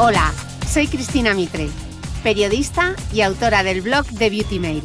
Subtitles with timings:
[0.00, 0.32] Hola,
[0.72, 1.68] soy Cristina Mitre,
[2.22, 4.84] periodista y autora del blog de Beauty Mail.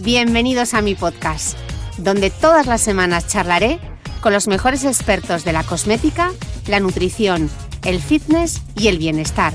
[0.00, 1.56] Bienvenidos a mi podcast,
[1.96, 3.80] donde todas las semanas charlaré
[4.20, 6.30] con los mejores expertos de la cosmética,
[6.66, 7.48] la nutrición,
[7.86, 9.54] el fitness y el bienestar,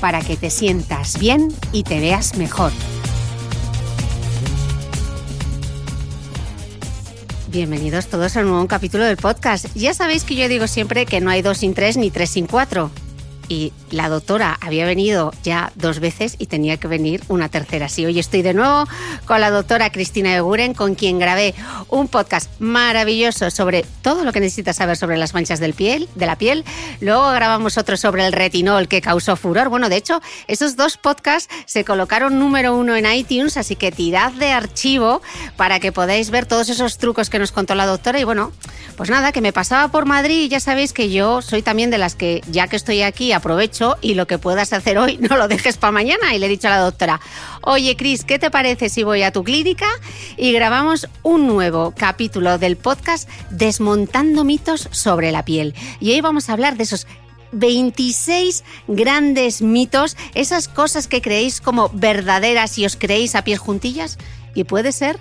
[0.00, 2.70] para que te sientas bien y te veas mejor.
[7.48, 9.66] Bienvenidos todos a un nuevo capítulo del podcast.
[9.74, 12.46] Ya sabéis que yo digo siempre que no hay dos sin tres ni tres sin
[12.46, 12.92] cuatro
[13.48, 17.88] y la doctora había venido ya dos veces y tenía que venir una tercera.
[17.88, 18.86] Sí, hoy estoy de nuevo
[19.26, 21.54] con la doctora Cristina Eguren, con quien grabé
[21.88, 26.26] un podcast maravilloso sobre todo lo que necesitas saber sobre las manchas del piel, de
[26.26, 26.64] la piel.
[27.00, 29.68] Luego grabamos otro sobre el retinol que causó furor.
[29.68, 34.32] Bueno, de hecho, esos dos podcasts se colocaron número uno en iTunes, así que tirad
[34.32, 35.22] de archivo
[35.56, 38.20] para que podáis ver todos esos trucos que nos contó la doctora.
[38.20, 38.52] Y bueno,
[38.96, 41.98] pues nada, que me pasaba por Madrid y ya sabéis que yo soy también de
[41.98, 45.48] las que, ya que estoy aquí, aprovecho y lo que puedas hacer hoy no lo
[45.48, 46.34] dejes para mañana.
[46.34, 47.20] Y le he dicho a la doctora,
[47.62, 49.86] oye Cris, ¿qué te parece si voy a tu clínica
[50.36, 55.74] y grabamos un nuevo capítulo del podcast Desmontando mitos sobre la piel?
[56.00, 57.06] Y hoy vamos a hablar de esos
[57.52, 64.18] 26 grandes mitos, esas cosas que creéis como verdaderas y os creéis a pies juntillas.
[64.54, 65.18] Y puede ser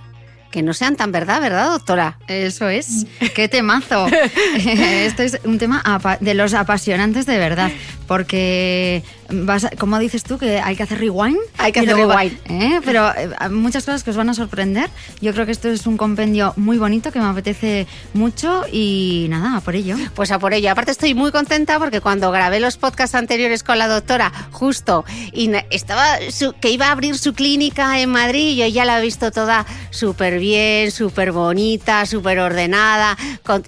[0.52, 2.18] que no sean tan verdad, ¿verdad, doctora?
[2.28, 3.06] Eso es.
[3.36, 4.08] ¡Qué temazo!
[4.58, 5.84] Esto es un tema
[6.20, 7.72] de los apasionantes de verdad,
[8.08, 11.38] porque vas ¿cómo dices tú que hay que hacer rewind?
[11.58, 12.38] Hay que hacer rewind.
[12.50, 12.80] ¿eh?
[12.84, 14.90] Pero eh, muchas cosas que os van a sorprender.
[15.22, 19.58] Yo creo que esto es un compendio muy bonito que me apetece mucho y nada,
[19.58, 19.96] a por ello.
[20.16, 20.72] Pues a por ello.
[20.72, 25.52] Aparte estoy muy contenta porque cuando grabé los podcasts anteriores con la doctora, justo, y
[25.70, 26.18] estaba
[26.60, 30.40] que iba a abrir su clínica en Madrid, yo ya la he visto toda súper
[30.40, 33.18] bien, súper bonita, súper ordenada.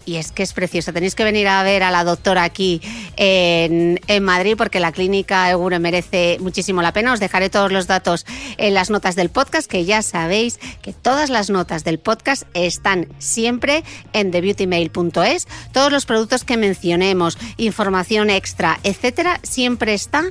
[0.05, 0.93] y es que es preciosa.
[0.93, 2.81] Tenéis que venir a ver a la doctora aquí
[3.15, 7.13] en, en Madrid porque la clínica seguro merece muchísimo la pena.
[7.13, 8.25] Os dejaré todos los datos
[8.57, 13.07] en las notas del podcast, que ya sabéis que todas las notas del podcast están
[13.17, 13.83] siempre
[14.13, 15.47] en thebeautymail.es.
[15.73, 20.25] Todos los productos que mencionemos, información extra, etcétera, siempre está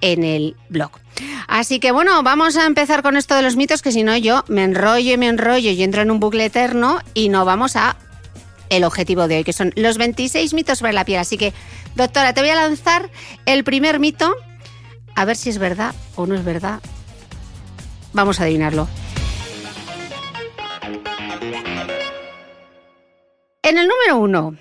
[0.00, 0.92] en el blog.
[1.48, 4.42] Así que bueno, vamos a empezar con esto de los mitos, que si no yo
[4.48, 7.96] me enrollo y me enrollo y entro en un bucle eterno y no vamos a
[8.70, 11.20] el objetivo de hoy, que son los 26 mitos sobre la piel.
[11.20, 11.52] Así que,
[11.94, 13.10] doctora, te voy a lanzar
[13.44, 14.34] el primer mito
[15.14, 16.80] a ver si es verdad o no es verdad.
[18.12, 18.88] Vamos a adivinarlo.
[23.62, 24.56] En el número uno,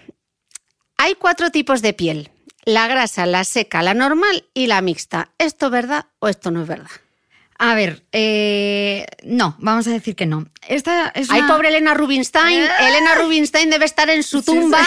[0.97, 2.31] hay cuatro tipos de piel.
[2.63, 5.31] La grasa, la seca, la normal y la mixta.
[5.39, 6.91] ¿Esto es verdad o esto no es verdad?
[7.63, 10.47] A ver, eh, no, vamos a decir que no.
[10.67, 12.63] Esta es Ay, pobre Elena Rubinstein.
[12.63, 12.69] Eh.
[12.79, 14.79] Elena Rubinstein debe estar en su tumba,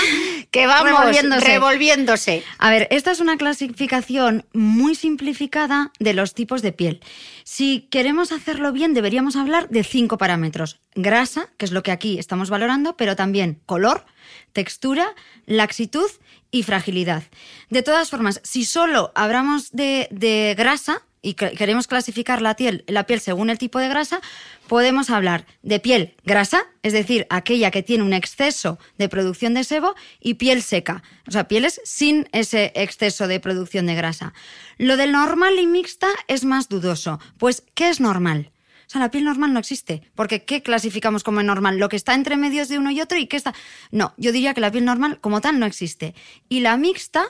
[0.51, 1.47] que vamos revolviéndose.
[1.47, 2.43] revolviéndose.
[2.59, 7.01] A ver, esta es una clasificación muy simplificada de los tipos de piel.
[7.45, 10.81] Si queremos hacerlo bien, deberíamos hablar de cinco parámetros.
[10.97, 14.05] Grasa, que es lo que aquí estamos valorando, pero también color,
[14.53, 15.15] textura,
[15.47, 16.11] laxitud
[16.51, 17.23] y fragilidad.
[17.71, 23.07] De todas formas, si solo hablamos de, de grasa, y queremos clasificar la piel, la
[23.07, 24.21] piel según el tipo de grasa,
[24.69, 29.65] podemos hablar de piel grasa, es decir, aquella que tiene un exceso de producción de
[29.65, 34.35] sebo, y piel seca, o sea, pieles sin ese exceso de producción de grasa.
[34.77, 37.19] Lo del normal y mixta es más dudoso.
[37.39, 38.51] Pues, ¿qué es normal?
[38.87, 40.03] O sea, la piel normal no existe.
[40.15, 41.79] Porque ¿qué clasificamos como normal?
[41.79, 43.55] Lo que está entre medios de uno y otro y qué está.
[43.91, 46.15] No, yo diría que la piel normal como tal no existe.
[46.49, 47.25] Y la mixta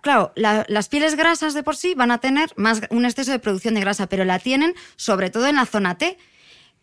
[0.00, 3.74] claro, las pieles grasas de por sí van a tener más, un exceso de producción
[3.74, 6.18] de grasa, pero la tienen sobre todo en la zona T.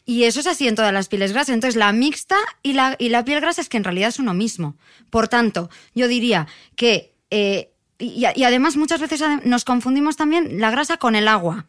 [0.06, 1.54] Y eso es así en todas las pieles grasas.
[1.54, 4.34] Entonces, la mixta y la, y la piel grasa es que en realidad es uno
[4.34, 4.78] mismo.
[5.10, 7.14] Por tanto, yo diría que...
[7.30, 11.66] Eh, y, además muchas veces nos confundimos también la grasa con el agua.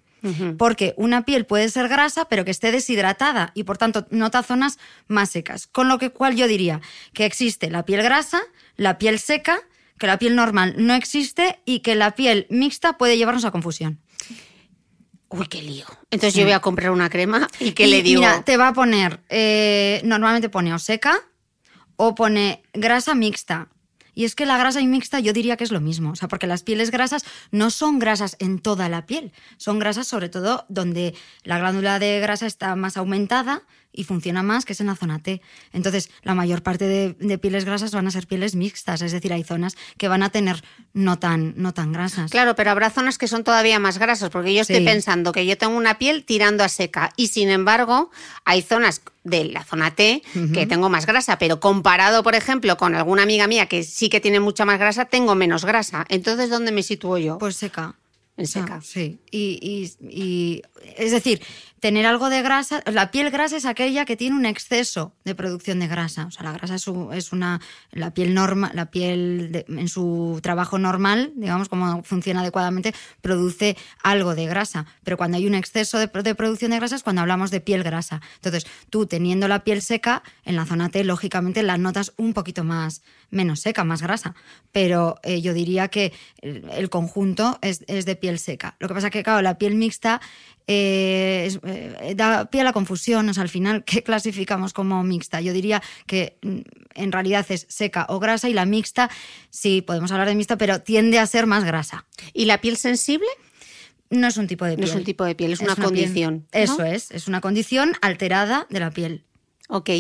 [0.57, 4.79] Porque una piel puede ser grasa, pero que esté deshidratada y por tanto nota zonas
[5.07, 5.69] más secas.
[5.69, 6.81] Con lo que cual yo diría
[7.13, 8.41] que existe la piel grasa,
[8.77, 9.61] la piel seca
[9.99, 14.01] que la piel normal no existe y que la piel mixta puede llevarnos a confusión.
[15.31, 15.85] Uy, qué lío.
[16.11, 18.23] Entonces yo voy a comprar una crema y ¿qué Y le digo?
[18.23, 21.19] Mira, te va a poner, eh, normalmente pone o seca
[21.97, 23.69] o pone grasa mixta.
[24.15, 26.27] Y es que la grasa y mixta yo diría que es lo mismo, o sea,
[26.27, 30.65] porque las pieles grasas no son grasas en toda la piel, son grasas sobre todo
[30.69, 31.15] donde
[31.45, 33.63] la glándula de grasa está más aumentada
[33.99, 35.43] y funciona más, que es en la zona T.
[35.73, 39.33] Entonces, la mayor parte de, de pieles grasas van a ser pieles mixtas, es decir,
[39.33, 40.63] hay zonas que van a tener
[40.93, 42.31] no tan, no tan grasas.
[42.31, 44.85] Claro, pero habrá zonas que son todavía más grasas, porque yo estoy Sí.
[44.85, 48.11] pensando que yo tengo una piel tirando a seca y sin embargo
[48.45, 50.23] hay zonas de la zona T
[50.55, 54.21] que tengo más grasa, pero comparado, por ejemplo, con alguna amiga mía que sí que
[54.21, 56.07] tiene mucha más grasa, tengo menos grasa.
[56.09, 57.37] Entonces, ¿dónde me sitúo yo?
[57.39, 57.97] Pues seca.
[58.37, 58.81] En seca.
[58.81, 59.19] sí.
[59.33, 60.63] Y, y- y-
[60.97, 61.43] es decir,
[61.81, 62.83] tener algo de grasa.
[62.87, 66.27] La piel grasa es aquella que tiene un exceso de producción de grasa.
[66.27, 67.61] O sea, la grasa es, es una.
[67.93, 74.35] La piel norma, la piel en su trabajo normal, digamos, como funciona adecuadamente, produce algo
[74.35, 74.87] de grasa.
[75.05, 77.61] Pero cuando hay un exceso de, pro- de producción de grasa es cuando hablamos de
[77.61, 78.21] piel grasa.
[78.37, 82.65] Entonces, tú teniendo la piel seca, en la zona T, lógicamente la notas un poquito
[82.65, 84.35] más, menos seca, más grasa.
[84.73, 88.77] Pero eh, yo diría que el, conjunto es, es de piel seca.
[88.81, 90.21] Lo que pasa que, claro, la piel mixta
[90.69, 93.29] eh, es- eh, da pie a la confusión.
[93.29, 95.41] O sea, al final, ¿qué clasificamos como mixta?
[95.41, 96.59] Yo diría que mm,
[96.95, 99.11] en realidad es seca o grasa y la mixta,
[99.51, 102.07] sí, podemos hablar de mixta, pero tiende a ser más grasa.
[102.33, 103.27] ¿Y la piel sensible?
[104.11, 104.89] No es un tipo de No piel.
[104.91, 106.59] es un tipo de piel, es una condición, ¿no?
[106.61, 109.25] Eso es, es una condición alterada de la piel.
[109.69, 109.91] Ok,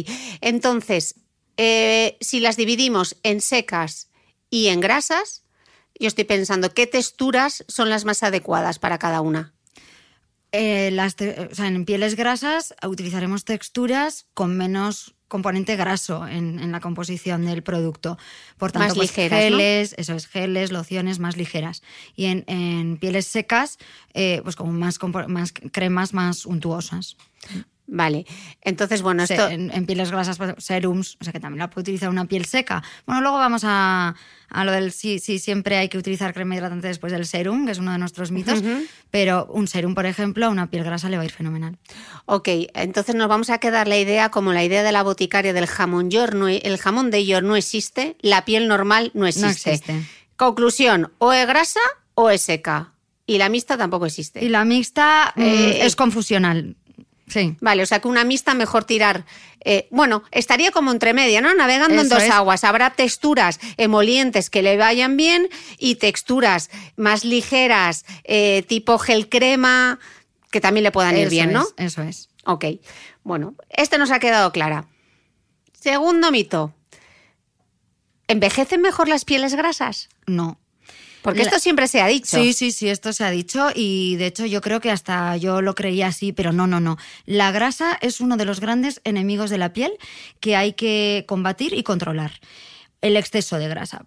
[0.40, 1.16] entonces,
[1.56, 4.08] eh, si las dividimos en secas
[4.48, 5.42] y en grasas,
[6.00, 9.52] yo estoy pensando qué texturas son las más adecuadas para cada una.
[10.52, 16.58] Eh, las te- o sea, en pieles grasas utilizaremos texturas con menos componente graso en,
[16.58, 18.16] en la composición del producto.
[18.56, 19.58] Por tanto, Más pues, ligeras, ¿no?
[19.58, 21.82] geles, eso es, geles, lociones más ligeras.
[22.16, 23.76] Y en, en pieles secas,
[24.14, 24.98] eh, pues como más,
[25.28, 27.18] más cremas más untuosas.
[27.90, 28.26] Vale,
[28.60, 29.48] entonces, bueno, Se- esto...
[29.48, 32.82] en, en pieles grasas, serums, o sea que también la puede utilizar una piel seca.
[33.06, 34.14] Bueno, luego vamos a,
[34.50, 37.72] a lo del sí, sí, siempre hay que utilizar crema hidratante después del serum, que
[37.72, 38.62] es uno de nuestros mitos,
[39.10, 41.78] pero un serum, por ejemplo, a una piel grasa le va a ir fenomenal.
[42.26, 45.66] Ok, entonces nos vamos a quedar la idea como la idea de la boticaria del
[45.66, 46.34] jamón york.
[46.34, 49.72] No, el jamón de york no existe, la piel normal no existe.
[49.72, 50.02] existe.
[50.36, 51.80] Conclusión, o es grasa
[52.14, 52.92] o es seca.
[53.26, 54.42] Y la mixta tampoco existe.
[54.42, 56.76] Y la mixta mm, Eh, es confusional.
[57.28, 57.56] Sí.
[57.60, 59.24] Vale, o sea que una mixta mejor tirar.
[59.64, 61.52] eh, bueno, estaría como entre media, ¿no?
[61.54, 62.30] Navegando en dos es.
[62.30, 62.64] aguas.
[62.64, 65.48] Habrá texturas emolientes que le vayan bien
[65.78, 69.98] y texturas más ligeras, eh, tipo gel crema,
[70.50, 71.62] que también le puedan ir bien, ¿no?
[71.62, 72.28] es, eso es.
[72.44, 72.64] Ok.
[73.24, 74.86] Bueno, este nos ha quedado clara.
[75.78, 76.72] Segundo mito.
[78.26, 80.08] ¿Envejecen mejor las pieles grasas?
[80.26, 80.58] No.
[81.22, 82.36] Porque esto siempre se ha dicho.
[82.36, 85.62] Sí, sí, sí, esto se ha dicho y de hecho yo creo que hasta yo
[85.62, 86.96] lo creía así, pero no, no, no.
[87.26, 89.92] La grasa es uno de los grandes enemigos de la piel
[90.40, 92.32] que hay que combatir y controlar.
[93.00, 94.06] El exceso de grasa.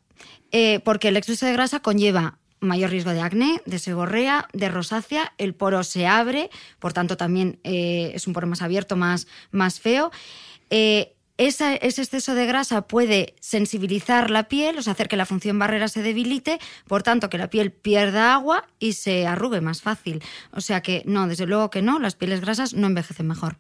[0.52, 5.34] Eh, porque el exceso de grasa conlleva mayor riesgo de acné, de seborrea, de rosácea,
[5.38, 6.50] el poro se abre,
[6.80, 10.12] por tanto también eh, es un poro más abierto, más, más feo.
[10.70, 11.16] Eh,
[11.48, 15.58] esa- ese exceso de grasa puede sensibilizar la piel, o sea, hacer que la función
[15.60, 20.22] barrera se debilite, por tanto, que la piel pierda agua y se arrugue más fácil.
[20.52, 23.58] O sea que no, desde luego que no, las pieles grasas no envejecen mejor.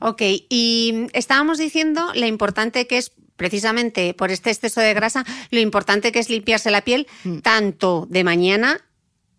[0.00, 5.60] Ok, y estábamos diciendo lo importante que es, precisamente por este exceso de grasa, lo
[5.60, 7.38] importante que es limpiarse la piel Mm.
[7.38, 8.80] tanto de mañana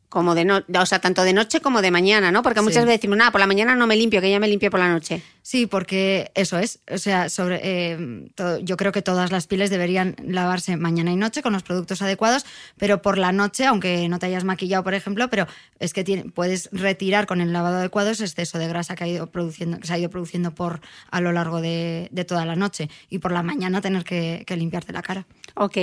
[0.09, 2.41] como de noche, o sea, tanto de noche como de mañana, ¿no?
[2.43, 2.65] Porque Sí.
[2.65, 4.79] muchas veces decimos, nada, por la mañana no me limpio, que ya me limpio por
[4.79, 5.21] la noche.
[5.43, 6.79] Sí, porque eso es.
[6.91, 8.27] O sea, sobre, eh,
[8.63, 12.45] yo creo que todas las pieles deberían lavarse mañana y noche con los productos adecuados,
[12.77, 15.47] pero por la noche, aunque no te hayas maquillado, por ejemplo, pero
[15.79, 19.07] es que tiene- puedes retirar con el lavado adecuado ese exceso de grasa que, ha
[19.07, 22.55] ido produciendo, que se ha ido produciendo por, a lo largo de, de toda la
[22.55, 22.89] noche.
[23.09, 25.25] Y por la mañana tener que, que limpiarte la cara.
[25.55, 25.77] Ok.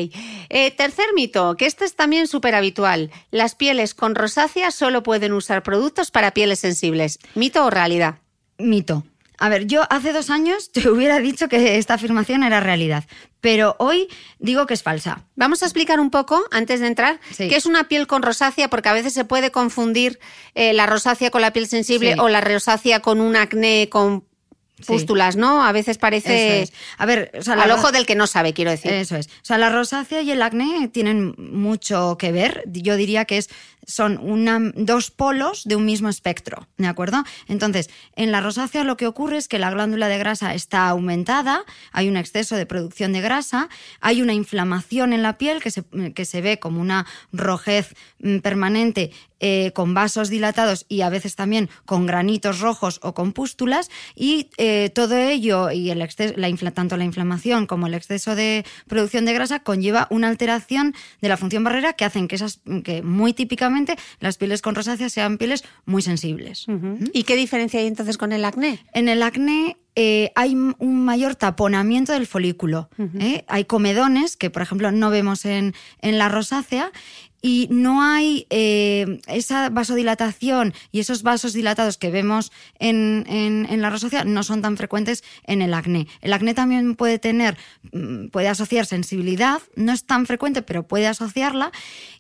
[0.49, 3.11] Eh, tercer mito, que este es también súper habitual.
[3.31, 7.19] Las pieles con rosácea solo pueden usar productos para pieles sensibles.
[7.35, 8.17] ¿Mito o realidad?
[8.59, 9.05] Mito.
[9.39, 13.05] A ver, yo hace dos años te hubiera dicho que esta afirmación era realidad,
[13.43, 14.09] pero hoy
[14.39, 15.25] digo que es falsa.
[15.35, 17.49] Vamos a explicar un poco, antes de entrar, Sí.
[17.49, 20.19] qué es una piel con rosácea, porque a veces se puede confundir
[20.55, 22.19] eh, la rosácea con la piel sensible Sí.
[22.19, 24.25] o la rosácea con un acné con
[24.87, 25.65] pústulas, ¿no?
[25.65, 26.73] A veces parece es.
[26.99, 28.93] A ver, o sea, al ojo del que no sabe, quiero decir.
[28.93, 29.27] Eso es.
[29.27, 32.65] O sea, la rosácea y el acné tienen mucho que ver.
[32.67, 33.49] Yo diría que es,
[33.87, 37.23] son una, dos polos de un mismo espectro, ¿de acuerdo?
[37.49, 41.65] Entonces, en la rosácea lo que ocurre es que la glándula de grasa está aumentada,
[41.93, 43.69] hay un exceso de producción de grasa,
[44.01, 47.95] hay una inflamación en la piel que se, que se ve como una rojez
[48.43, 53.91] permanente eh, con vasos dilatados y a veces también con granitos rojos o con pústulas
[54.15, 59.27] y eh, todo ello y el la tanto la inflamación como el exceso de producción
[59.27, 63.35] de grasa conlleva una alteración de la función barrera que hacen que esas que muy
[63.35, 66.67] típicamente las pieles con rosácea sean pieles muy sensibles.
[67.13, 68.81] ¿Y qué diferencia hay entonces con el acné?
[68.95, 72.91] En el acné eh, hay un mayor taponamiento del folículo.
[73.19, 73.45] ¿eh?
[73.49, 76.93] Hay comedones que, por ejemplo, no vemos en, en la rosácea
[77.47, 82.51] y no hay eh, esa vasodilatación y esos vasos dilatados que vemos
[82.81, 86.09] en, en, la rosácea no son tan frecuentes en el acné.
[86.23, 87.57] El acné también puede tener,
[87.93, 91.71] mm, puede asociar sensibilidad, no es tan frecuente, pero puede asociarla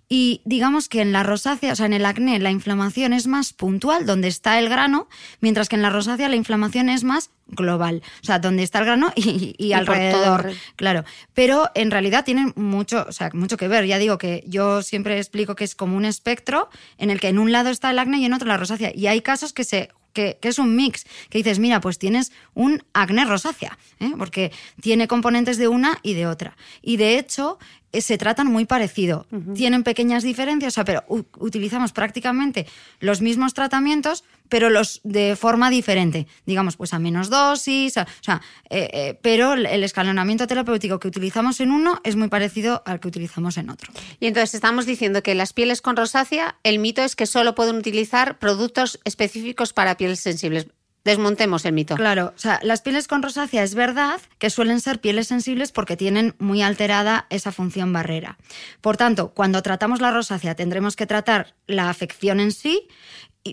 [0.09, 3.53] y digamos que en la rosácea, o sea, en el acné, la inflamación es más
[3.53, 5.09] puntual, donde está el grano,
[5.41, 8.85] mientras que en la rosácea la inflamación es más global, o sea, donde está el
[8.85, 11.05] grano y, alrededor, claro.
[11.35, 13.87] Pero en realidad tienen mucho, o sea, mucho que ver.
[13.87, 17.39] Ya digo que yo siempre explico que es como un espectro en el que en
[17.39, 18.93] un lado está el acné y en otro la rosácea.
[18.95, 22.83] Y hay casos que se que, es un mix, que dices, mira, pues tienes un
[22.95, 24.13] acné rosácea, ¿eh?
[24.17, 26.57] porque tiene componentes de una y de otra.
[26.81, 27.59] Y de hecho,
[27.93, 29.27] se tratan muy parecido.
[29.55, 31.05] Tienen pequeñas diferencias, pero
[31.39, 32.67] utilizamos prácticamente
[33.01, 36.27] los mismos tratamientos, pero los de forma diferente.
[36.45, 41.61] Digamos, pues a menos dosis, o sea, eh, eh, pero el escalonamiento terapéutico que utilizamos
[41.61, 43.93] en uno es muy parecido al que utilizamos en otro.
[44.21, 47.77] Y entonces estamos diciendo que las pieles con rosácea, el mito es que solo pueden
[47.77, 50.69] utilizar productos específicos para pieles sensibles.
[51.07, 51.95] Desmontemos el mito.
[51.95, 55.97] Claro, o sea, las pieles con rosácea es verdad que suelen ser pieles sensibles porque
[55.97, 58.39] tienen muy alterada esa función barrera.
[58.81, 62.89] Por tanto, cuando tratamos la rosácea tendremos que tratar la afección en sí,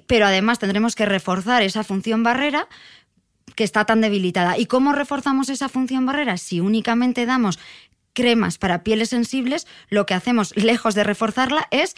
[0.07, 2.67] pero además tendremos que reforzar esa función barrera
[3.55, 4.57] que está tan debilitada.
[4.57, 6.37] ¿Y cómo reforzamos esa función barrera?
[6.37, 7.59] Si únicamente damos
[8.13, 11.95] cremas para pieles sensibles, lo que hacemos, lejos de reforzarla, es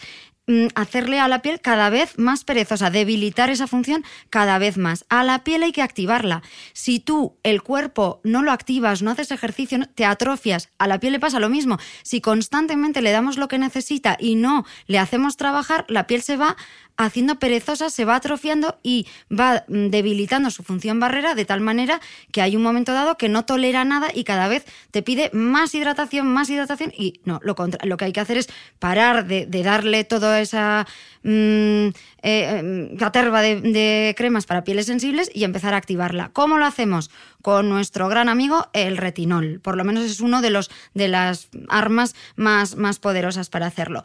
[0.74, 5.04] hacerle a la piel cada vez más perezosa, debilitar esa función cada vez más.
[5.08, 6.42] A la piel hay que activarla.
[6.72, 11.12] Si tú el cuerpo no lo activas, no haces ejercicio, te atrofias, a la piel
[11.12, 11.78] le pasa lo mismo.
[12.02, 16.36] Si constantemente le damos lo que necesita y no le hacemos trabajar, la piel se
[16.36, 16.56] va
[16.96, 22.00] haciendo perezosa, se va atrofiando y va mm, debilitando su función barrera de tal manera
[22.32, 25.74] que hay un momento dado que no tolera nada y cada vez te pide más
[25.74, 28.48] hidratación, más hidratación y no, lo, lo que hay que hacer es
[28.78, 30.86] parar de, darle toda esa
[31.22, 31.88] mm,
[32.22, 36.30] eh, caterva de, cremas para pieles sensibles y empezar a activarla.
[36.32, 37.10] ¿Cómo lo hacemos?
[37.42, 39.60] Con nuestro gran amigo el retinol.
[39.60, 44.02] Por lo menos es uno de, los, de las armas más, más poderosas para hacerlo.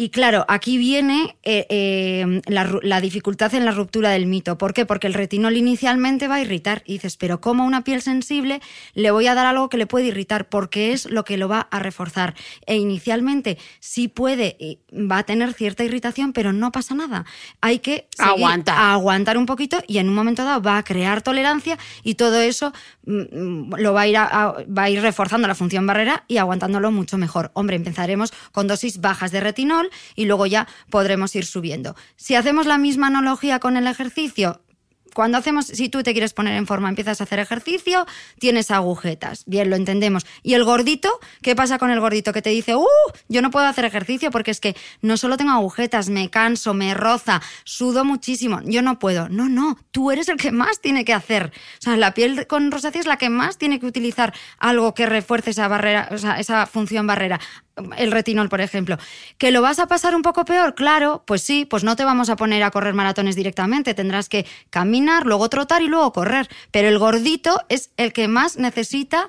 [0.00, 4.56] Y claro, aquí viene eh, eh, la, dificultad en la ruptura del mito.
[4.56, 4.86] ¿Por qué?
[4.86, 6.84] Porque el retinol inicialmente va a irritar.
[6.86, 8.60] Y dices, pero como una piel sensible
[8.94, 10.48] le voy a dar algo que le puede irritar?
[10.48, 12.36] Porque es lo que lo va a reforzar.
[12.64, 17.26] E inicialmente sí puede, va a tener cierta irritación, pero no pasa nada.
[17.60, 18.78] Hay que aguantar.
[18.78, 22.72] aguantar un poquito y en un momento dado va a crear tolerancia y todo eso
[23.04, 26.92] mm, mm, lo va a ir, va a ir reforzando la función barrera y aguantándolo
[26.92, 27.50] mucho mejor.
[27.54, 31.96] Hombre, empezaremos con dosis bajas de retinol y luego ya podremos ir subiendo.
[32.16, 34.60] Si hacemos la misma analogía con el ejercicio,
[35.18, 38.06] cuando hacemos, si tú te quieres poner en forma, empiezas a hacer ejercicio,
[38.38, 39.42] tienes agujetas.
[39.46, 40.24] Bien, lo entendemos.
[40.44, 41.10] ¿Y el gordito?
[41.42, 42.86] ¿Qué pasa con el gordito que te dice, uh,
[43.28, 46.94] yo no puedo hacer ejercicio porque es que no solo tengo agujetas, me canso, me
[46.94, 49.28] roza, sudo muchísimo, yo no puedo.
[49.28, 51.52] No, no, tú eres el que más tiene que hacer.
[51.78, 55.06] O sea, la piel con rosácea es la que más tiene que utilizar algo que
[55.06, 57.40] refuerce esa barrera, o sea, esa función barrera
[57.96, 58.98] el retinol, por ejemplo.
[59.38, 60.74] ¿Que lo vas a pasar un poco peor?
[60.74, 64.46] Claro, pues sí, pues no te vamos a poner a correr maratones directamente, tendrás que
[64.70, 66.48] caminar, luego trotar y luego correr.
[66.70, 69.28] Pero el gordito es el que más necesita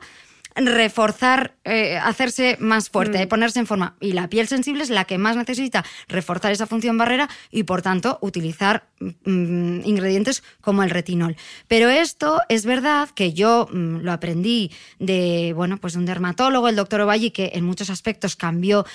[0.66, 3.30] reforzar, eh, hacerse más fuerte, mm.
[3.30, 3.96] ponerse en forma.
[4.00, 7.82] Y la piel sensible es la que más necesita reforzar esa función barrera y, por
[7.82, 11.36] tanto, utilizar mm, ingredientes como el retinol.
[11.68, 16.68] Pero esto es verdad que yo mm, lo aprendí de, bueno, pues de un dermatólogo,
[16.68, 18.86] el doctor Ovalle, que en muchos aspectos cambió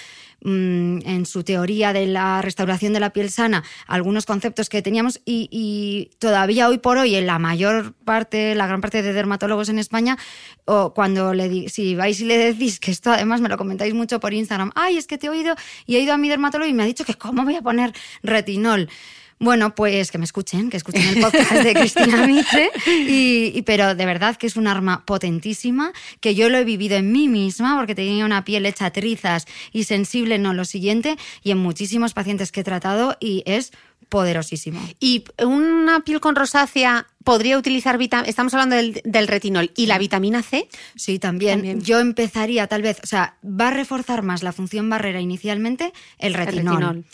[0.47, 5.23] Mm, en su teoría de la restauración de la piel sana algunos conceptos que teníamos
[5.25, 9.79] y, todavía hoy por hoy en la mayor parte, la gran parte de dermatólogos en
[9.79, 10.19] España,
[10.67, 14.21] o cuando le si vais y le decís que esto además me lo comentáis mucho
[14.21, 15.55] por Instagram, ay, es que te he oído
[15.87, 17.95] y he ido a mi dermatólogo y me ha dicho que cómo voy a poner
[18.23, 18.91] retinol.
[19.39, 24.07] Bueno, pues que me escuchen, que escuchen el podcast de Cristina Mitre, y, pero de
[24.07, 27.95] verdad que es un arma potentísima, que yo lo he vivido en mí misma, porque
[27.95, 32.61] tenía una piel hecha trizas y sensible, no lo siguiente, y en muchísimos pacientes que
[32.61, 33.73] he tratado, y es
[34.09, 34.81] poderosísimo.
[35.01, 38.29] ¿Y una piel con rosácea podría utilizar vitamina?
[38.29, 39.73] Estamos hablando del, retinol.
[39.77, 40.69] ¿Y la vitamina C?
[40.95, 41.81] Sí, también.
[41.81, 46.35] Yo empezaría tal vez, o sea, va a reforzar más la función barrera inicialmente el
[46.35, 46.59] retinol.
[46.59, 47.05] El retinol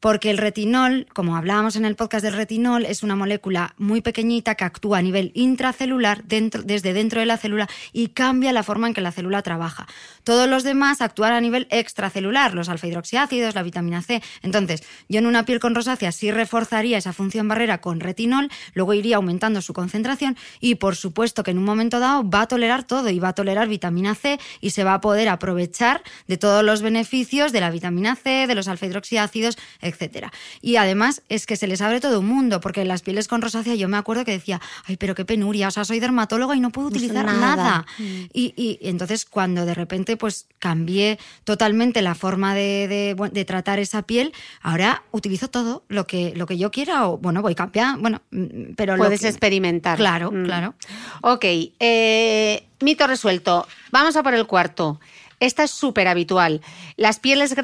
[0.00, 4.54] porque el retinol, como hablábamos en el podcast del retinol, es una molécula muy pequeñita
[4.54, 8.94] que actúa a nivel intracelular desde dentro de la célula y cambia la forma en
[8.94, 9.86] que la célula trabaja.
[10.24, 14.22] Todos los demás actúan a nivel extracelular, los alfa-hidroxiácidos, la vitamina C.
[14.42, 18.94] Entonces, yo en una piel con rosácea sí reforzaría esa función barrera con retinol, luego
[18.94, 22.84] iría aumentando su concentración y por supuesto que en un momento dado va a tolerar
[22.84, 26.64] todo y va a tolerar vitamina C y se va a poder aprovechar de todos
[26.64, 29.58] los beneficios de la vitamina C, de los alfa-hidroxiácidos,
[29.90, 30.32] etcétera.
[30.62, 33.74] Y además es que se les abre todo un mundo, porque las pieles con rosácea
[33.74, 36.70] yo me acuerdo que decía, ay, pero qué penuria, o sea, soy dermatóloga y no
[36.70, 37.86] puedo utilizar nada.
[37.98, 38.02] Mm.
[38.32, 44.02] Y, y, entonces cuando de repente pues cambié totalmente la forma de, de, tratar esa
[44.02, 44.32] piel,
[44.62, 48.22] ahora utilizo todo lo que, lo que yo quiera o, bueno, voy a cambiar, bueno,
[48.30, 48.96] mm, pero...
[48.96, 49.96] Puedes experimentar.
[49.96, 50.44] Claro, mm.
[50.44, 50.74] claro.
[51.22, 53.66] Ok, eh, mito resuelto.
[53.90, 55.00] Vamos a por el cuarto.
[55.40, 56.60] Esta es súper habitual.
[56.96, 57.54] Las pieles,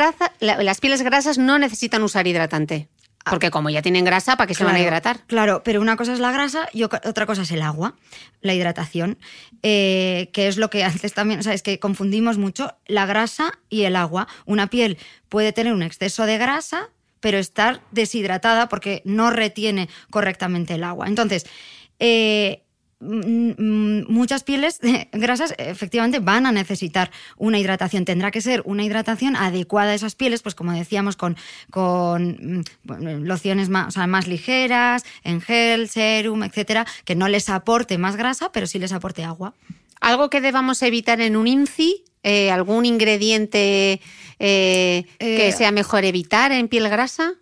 [0.40, 2.88] las pieles grasas no necesitan usar hidratante.
[3.26, 3.30] Ah.
[3.30, 5.20] Porque como ya tienen grasa, ¿para qué se van a hidratar?
[5.26, 7.96] Claro, pero una cosa es la grasa y otra cosa es el agua,
[8.40, 9.18] la hidratación,
[9.64, 13.58] eh, que es lo que antes también, o sea, es que confundimos mucho la grasa
[13.68, 14.28] y el agua.
[14.46, 14.96] Una piel
[15.28, 21.08] puede tener un exceso de grasa, pero estar deshidratada porque no retiene correctamente el agua.
[21.08, 21.46] Entonces,
[21.98, 22.62] eh,
[23.00, 24.80] muchas pieles
[25.12, 28.04] grasas efectivamente van a necesitar una hidratación.
[28.04, 31.36] Tendrá que ser una hidratación adecuada a esas pieles, pues como decíamos, con,
[31.70, 38.16] con mm, lociones más, más ligeras, en gel, serum, etcétera, que no les aporte más
[38.16, 39.54] grasa, pero sí les aporte agua.
[40.00, 42.04] ¿Algo que debamos evitar en un INCI?
[42.22, 44.00] Eh, ¿Algún ingrediente
[44.40, 47.34] eh, que eh, sea mejor evitar en piel grasa?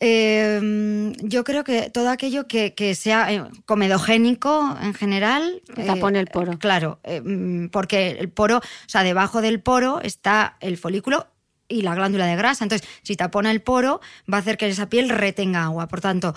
[0.00, 5.62] Eh, yo creo que todo aquello que, sea eh, comedogénico en general.
[5.74, 6.58] Que tapone el eh, poro.
[6.58, 11.26] claro, eh, mm, porque el poro, o sea, debajo del poro está el folículo
[11.68, 12.64] y la glándula de grasa.
[12.64, 14.00] Entonces, si tapona el poro,
[14.32, 15.88] va a hacer que esa piel retenga agua.
[15.88, 16.34] Por tanto,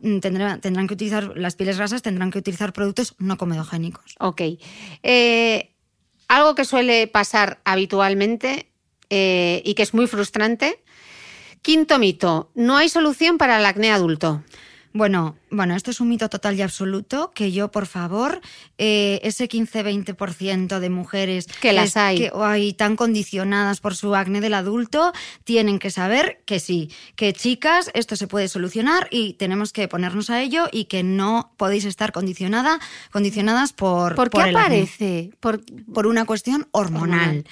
[0.00, 4.16] mm, tendrán, tendrán que utilizar, las pieles grasas tendrán que utilizar productos no comedogénicos.
[4.18, 4.42] Ok.
[6.28, 8.70] algo que suele pasar habitualmente
[9.10, 10.81] y que es muy frustrante
[11.62, 14.42] Quinto mito, no hay solución para el acné adulto.
[14.92, 18.40] Bueno, bueno, esto es un mito total y absoluto, que yo, por favor,
[18.78, 22.18] eh, ese 15-20% de mujeres que las hay.
[22.18, 25.12] Que, tan condicionadas por su acné del adulto,
[25.44, 30.30] tienen que saber que sí, que chicas, esto se puede solucionar y tenemos que ponernos
[30.30, 34.14] a ello y que no podéis estar condicionada, condicionadas por...
[34.14, 35.30] ¿Por, qué aparece?
[35.38, 35.60] Por,
[35.92, 37.44] por, una cuestión hormonal.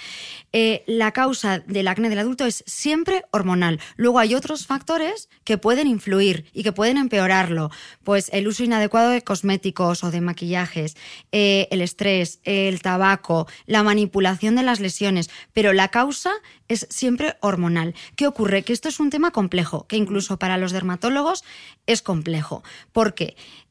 [0.53, 3.79] Eh, la causa del acné del adulto es siempre hormonal.
[3.97, 7.71] Luego hay otros factores que pueden influir y que pueden empeorarlo.
[8.05, 10.97] Pues el uso inadecuado de cosméticos o de maquillajes,
[11.33, 15.31] eh, el estrés, el tabaco, la manipulación de las lesiones.
[15.53, 16.31] Pero la causa
[16.69, 17.95] es siempre hormonal.
[18.17, 18.63] ¿Qué ocurre?
[18.63, 21.45] Que esto es un tema complejo, que incluso para los dermatólogos
[21.87, 22.63] es complejo.
[22.93, 23.15] ¿Por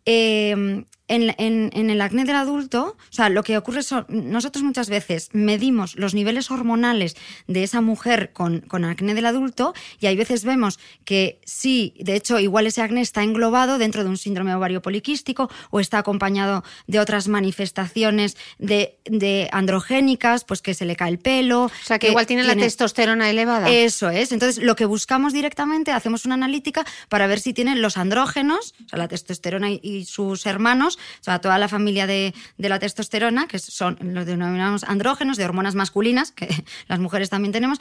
[0.05, 5.29] Em, en, el acné del adulto, o sea, lo que ocurre es, nosotros muchas veces
[5.33, 7.15] medimos los niveles hormonales
[7.47, 12.15] de esa mujer con, con, acné del adulto y hay veces vemos que sí, de
[12.15, 16.63] hecho, igual ese acné está englobado dentro de un síndrome ovario poliquístico o está acompañado
[16.85, 21.63] de otras manifestaciones de, de androgénicas, pues que se le cae el pelo.
[21.63, 23.69] O sea, que, igual tiene, la testosterona elevada.
[23.69, 24.31] Eso es.
[24.31, 28.89] Entonces, lo que buscamos directamente, hacemos una analítica para ver si tienen los andrógenos, o
[28.89, 33.47] sea, la testosterona y y sus hermanos, o sea, toda la familia de, la testosterona,
[33.47, 36.47] que son los denominamos andrógenos, de hormonas masculinas, que
[36.87, 37.79] las mujeres también tenemos,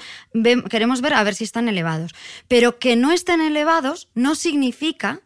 [0.69, 2.15] queremos ver a ver si están elevados.
[2.49, 5.21] Pero que no estén elevados no significa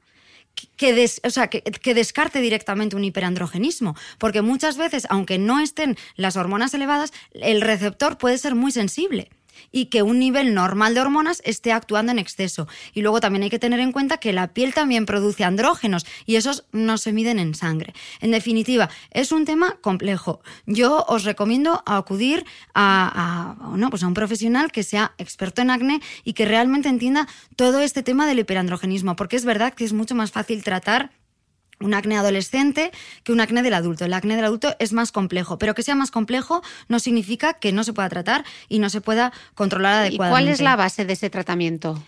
[0.77, 6.37] que, o sea, que, descarte directamente un hiperandrogenismo, porque muchas veces, aunque no estén las
[6.37, 9.31] hormonas elevadas, el receptor puede ser muy sensible
[9.71, 12.69] y que un nivel normal de hormonas esté actuando en exceso.
[12.93, 16.37] Y luego también hay que tener en cuenta que la piel también produce andrógenos y
[16.37, 17.95] esos no se miden en sangre.
[18.21, 20.41] En definitiva, es un tema complejo.
[20.67, 23.57] Yo os recomiendo acudir a,
[23.91, 28.03] pues a un profesional que sea experto en acné y que realmente entienda todo este
[28.03, 31.11] tema del hiperandrogenismo, porque es verdad que es mucho más fácil tratar
[31.83, 32.91] un acné adolescente
[33.25, 34.05] que un acné del adulto.
[34.05, 37.73] El acné del adulto es más complejo, pero que sea más complejo no significa que
[37.73, 40.43] no se pueda tratar y no se pueda controlar adecuadamente.
[40.43, 42.03] ¿Y cuál es la base de ese tratamiento?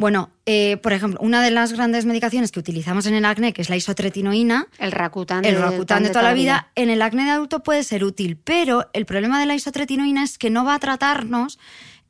[0.00, 3.60] Bueno, eh, por ejemplo, una de las grandes medicaciones que utilizamos en el acné, que
[3.60, 7.32] es la isotretinoína, el Rakutan, el Rakutan de, toda la vida, en el acné de
[7.32, 10.78] adulto puede ser útil, pero el problema de la isotretinoína es que no va a
[10.78, 11.58] tratarnos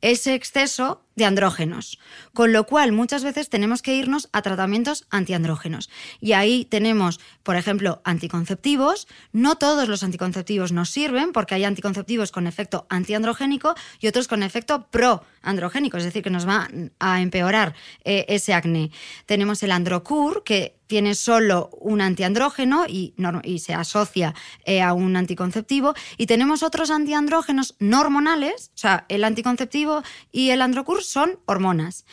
[0.00, 1.98] ese exceso de andrógenos,
[2.32, 5.90] con lo cual muchas veces tenemos que irnos a tratamientos antiandrógenos.
[6.20, 9.06] Y ahí tenemos, por ejemplo, anticonceptivos.
[9.32, 14.42] No todos los anticonceptivos nos sirven porque hay anticonceptivos con efecto antiandrogénico y otros con
[14.42, 18.90] efecto proandrogénico, es decir, que nos va a empeorar eh, ese acné.
[19.26, 23.14] Tenemos el Androcur, que tiene solo un antiandrógeno y,
[23.60, 25.94] se asocia eh, a un anticonceptivo.
[26.18, 32.06] Y tenemos otros antiandrógenos no hormonales, o sea, el anticonceptivo y el androcur son hormonas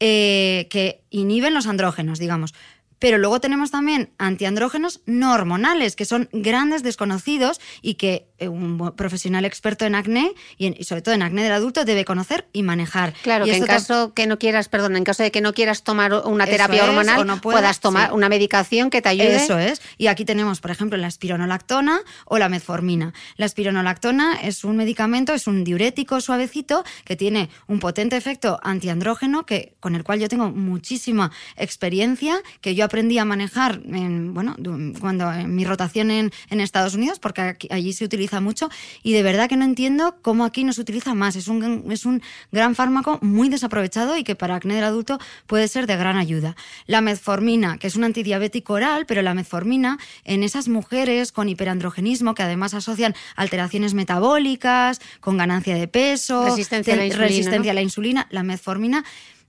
[0.00, 2.54] eh, que inhiben los andrógenos, digamos.
[3.02, 8.92] Pero luego tenemos también antiandrógenos no hormonales, que son grandes desconocidos y que eh, un
[8.94, 13.12] profesional experto en acné y, sobre todo en acné del adulto debe conocer y manejar.
[13.22, 16.14] Claro, que en caso que no quieras, perdón, en caso de que no quieras tomar
[16.14, 19.34] una terapia hormonal, no puedas, tomar una medicación que te ayude.
[19.34, 19.82] Eso es.
[19.98, 23.14] Y aquí tenemos, por ejemplo, la espironolactona o la metformina.
[23.36, 29.44] La espironolactona es un medicamento, es un diurético suavecito que tiene un potente efecto antiandrógeno
[29.44, 34.54] que, con el cual yo tengo muchísima experiencia, que yo aprendí a manejar en, bueno,
[35.00, 38.68] cuando en mi rotación en, Estados Unidos, porque allí se utiliza mucho
[39.02, 41.34] y de verdad que no entiendo cómo aquí no se utiliza más.
[41.34, 45.68] Es un, es un gran fármaco muy desaprovechado y que para acné del adulto puede
[45.68, 46.54] ser de gran ayuda.
[46.86, 52.34] La metformina, que es un antidiabético oral, pero la metformina en esas mujeres con hiperandrogenismo
[52.34, 57.74] que además asocian alteraciones metabólicas, con ganancia de peso, resistencia, a la, insulina, resistencia a
[57.74, 59.04] la insulina, la metformina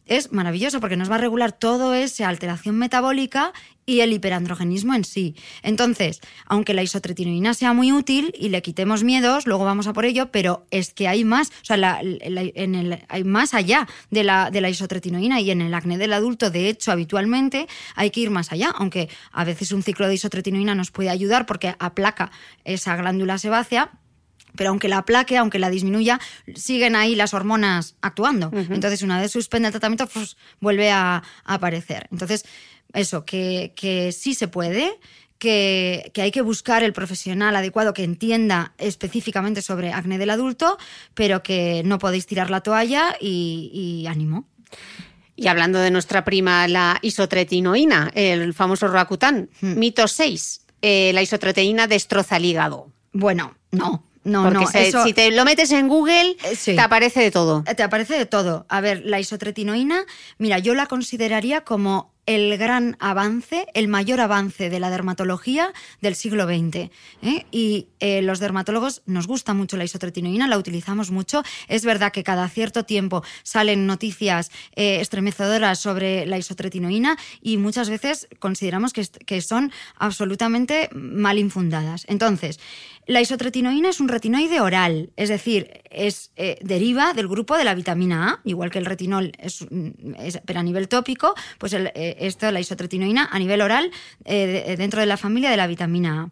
[0.05, 3.53] es maravilloso porque nos va a regular todo esa alteración metabólica
[3.85, 5.35] y el hiperandrogenismo en sí.
[5.61, 10.05] Entonces, aunque la isotretinoína sea muy útil y le quitemos miedos, luego vamos a por
[10.05, 14.51] ello, pero es que hay más, o sea, en el, hay más allá de la,
[14.51, 18.29] de la isotretinoína y en el acné del adulto, de hecho, habitualmente hay que ir
[18.29, 22.31] más allá, aunque a veces un ciclo de isotretinoína nos puede ayudar porque aplaca
[22.63, 23.91] esa glándula sebácea,
[24.55, 26.19] pero aunque la aplaque, aunque la disminuya,
[26.55, 28.51] siguen ahí las hormonas actuando.
[28.53, 32.07] Entonces, una vez suspende el tratamiento, pues, vuelve a, aparecer.
[32.11, 32.45] Entonces,
[32.93, 34.99] eso, que, que sí se puede,
[35.39, 40.77] que, que, hay que buscar el profesional adecuado que entienda específicamente sobre acné del adulto,
[41.13, 44.47] pero que no podéis tirar la toalla y, y ánimo.
[45.35, 49.79] Y hablando de nuestra prima, la isotretinoína, el famoso Roacutan, hmm.
[49.79, 52.91] mito 6, eh, la isotretinoína destroza el hígado.
[53.13, 54.65] Bueno, no, no, no.
[54.67, 57.63] si te lo metes en Google, eh, te aparece de todo.
[57.63, 58.65] Te aparece de todo.
[58.69, 60.05] A ver, la isotretinoína,
[60.37, 66.15] mira, yo la consideraría como el gran avance, el mayor avance de la dermatología del
[66.15, 66.89] siglo XX.
[67.21, 67.45] ¿eh?
[67.51, 71.43] Y eh, los dermatólogos nos gusta mucho la isotretinoína, la utilizamos mucho.
[71.67, 77.89] Es verdad que cada cierto tiempo salen noticias eh, estremecedoras sobre la isotretinoína y muchas
[77.89, 82.05] veces consideramos que, que son absolutamente mal infundadas.
[82.07, 82.59] Entonces,
[83.07, 88.29] la isotretinoína es un retinoide oral, es decir, es, deriva del grupo de la vitamina
[88.29, 89.65] A, igual que el retinol es,
[90.45, 93.91] pero a nivel tópico, pues el, esto, la isotretinoína, a nivel oral,
[94.25, 96.29] eh, dentro de la familia de la vitamina A.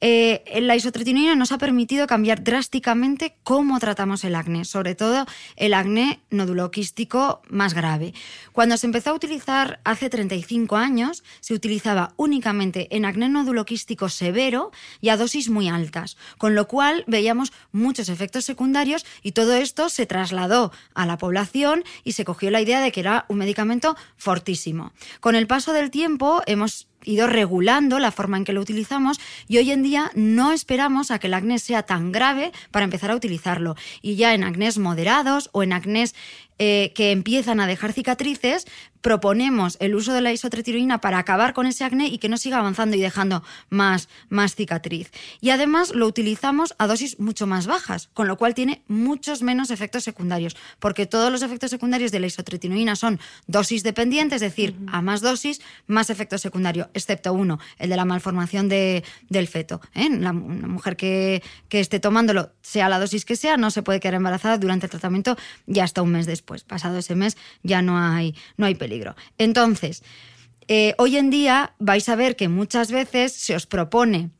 [0.00, 5.72] Eh, la isotretinoína nos ha permitido cambiar drásticamente cómo tratamos el acné, sobre todo el
[5.72, 8.12] acné noduloquístico más grave.
[8.52, 14.70] Cuando se empezó a utilizar hace 35 años, se utilizaba únicamente en acné noduloquístico severo
[15.00, 19.88] y a dosis muy altas, con lo cual veíamos muchos efectos secundarios y todo esto
[19.88, 23.96] se trasladó a la población y se cogió la idea de que era un medicamento
[24.16, 24.92] fortísimo.
[25.20, 29.56] Con el paso del tiempo hemos ido regulando la forma en que lo utilizamos y
[29.56, 33.16] hoy en día no esperamos a que el acné sea tan grave para empezar a
[33.16, 33.76] utilizarlo.
[34.02, 36.14] Y ya en acnés moderados o en acnés
[36.58, 38.64] eh, que empiezan a dejar cicatrices,
[39.02, 42.58] proponemos el uso de la isotretinoína para acabar con ese acné y que no siga
[42.58, 45.12] avanzando y dejando más, más cicatriz.
[45.42, 49.70] Y además lo utilizamos a dosis mucho más bajas, con lo cual tiene muchos menos
[49.70, 54.74] efectos secundarios, porque todos los efectos secundarios de la isotretinoína son dosis dependientes, es decir,
[54.88, 59.82] a más dosis, más efecto secundario, excepto uno, el de la malformación de, del feto.
[59.94, 60.08] ¿eh?
[60.10, 64.00] La, una mujer que, que esté tomándolo, sea la dosis que sea, no se puede
[64.00, 67.82] quedar embarazada durante el tratamiento y hasta un mes después pues pasado ese mes ya
[67.82, 69.14] no hay, no hay peligro.
[69.36, 70.02] Entonces,
[70.68, 74.30] eh, hoy en día vais a ver que muchas veces se os propone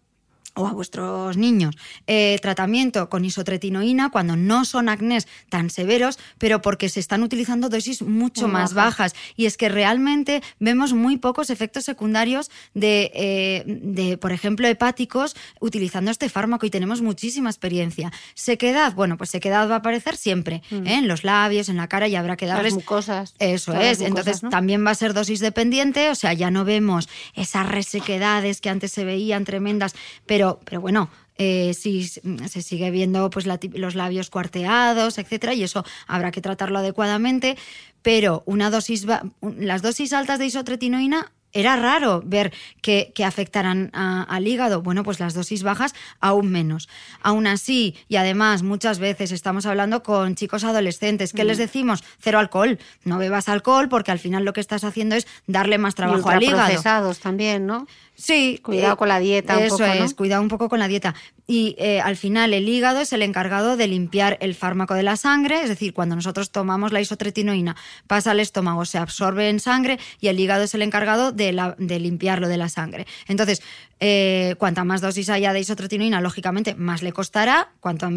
[0.56, 6.62] o a vuestros niños eh, tratamiento con isotretinoína cuando no son acnés tan severos, pero
[6.62, 9.14] porque se están utilizando dosis mucho más bajas.
[9.36, 15.36] Y es que realmente vemos muy pocos efectos secundarios de, eh, de, por ejemplo, hepáticos
[15.60, 18.12] utilizando este fármaco y tenemos muchísima experiencia.
[18.34, 20.86] Sequedad, bueno, pues sequedad va a aparecer siempre, mm.
[20.86, 20.94] ¿eh?
[20.96, 22.72] en los labios, en la cara y habrá que darles...
[22.72, 23.34] Las mucosas.
[23.38, 24.00] Eso es.
[24.00, 28.70] Entonces también va a ser dosis dependiente, o sea, ya no vemos esas resequedades que
[28.70, 34.30] antes se veían tremendas, pero pero, bueno, eh, si se sigue viendo pues, los labios
[34.30, 37.56] cuarteados, etcétera, y eso habrá que tratarlo adecuadamente.
[38.02, 39.06] Pero una dosis,
[39.42, 44.82] las dosis altas de isotretinoína era raro ver que, afectaran al hígado.
[44.82, 46.88] Bueno, pues las dosis bajas aún menos.
[47.22, 51.60] Aún así, y además muchas veces estamos hablando con chicos adolescentes, ¿qué les mm.
[51.60, 52.04] decimos?
[52.20, 52.78] Cero alcohol.
[53.04, 56.42] No bebas alcohol porque al final lo que estás haciendo es darle más trabajo al
[56.42, 56.66] hígado.
[56.66, 57.86] procesados también, ¿no?
[58.16, 58.58] Sí.
[58.62, 59.64] Cuidado eh, con la dieta.
[59.64, 61.14] eso es, cuidado un poco con la dieta.
[61.46, 65.16] Y eh, al final el hígado es el encargado de limpiar el fármaco de la
[65.16, 67.76] sangre, es decir, cuando nosotros tomamos la isotretinoína,
[68.08, 71.76] pasa al estómago, se absorbe en sangre y el hígado es el encargado de, la,
[71.78, 73.06] de limpiarlo de la sangre.
[73.28, 73.62] Entonces,
[73.98, 78.10] eh, cuanta más dosis haya de isotretinoína, lógicamente más le costará, cuanto,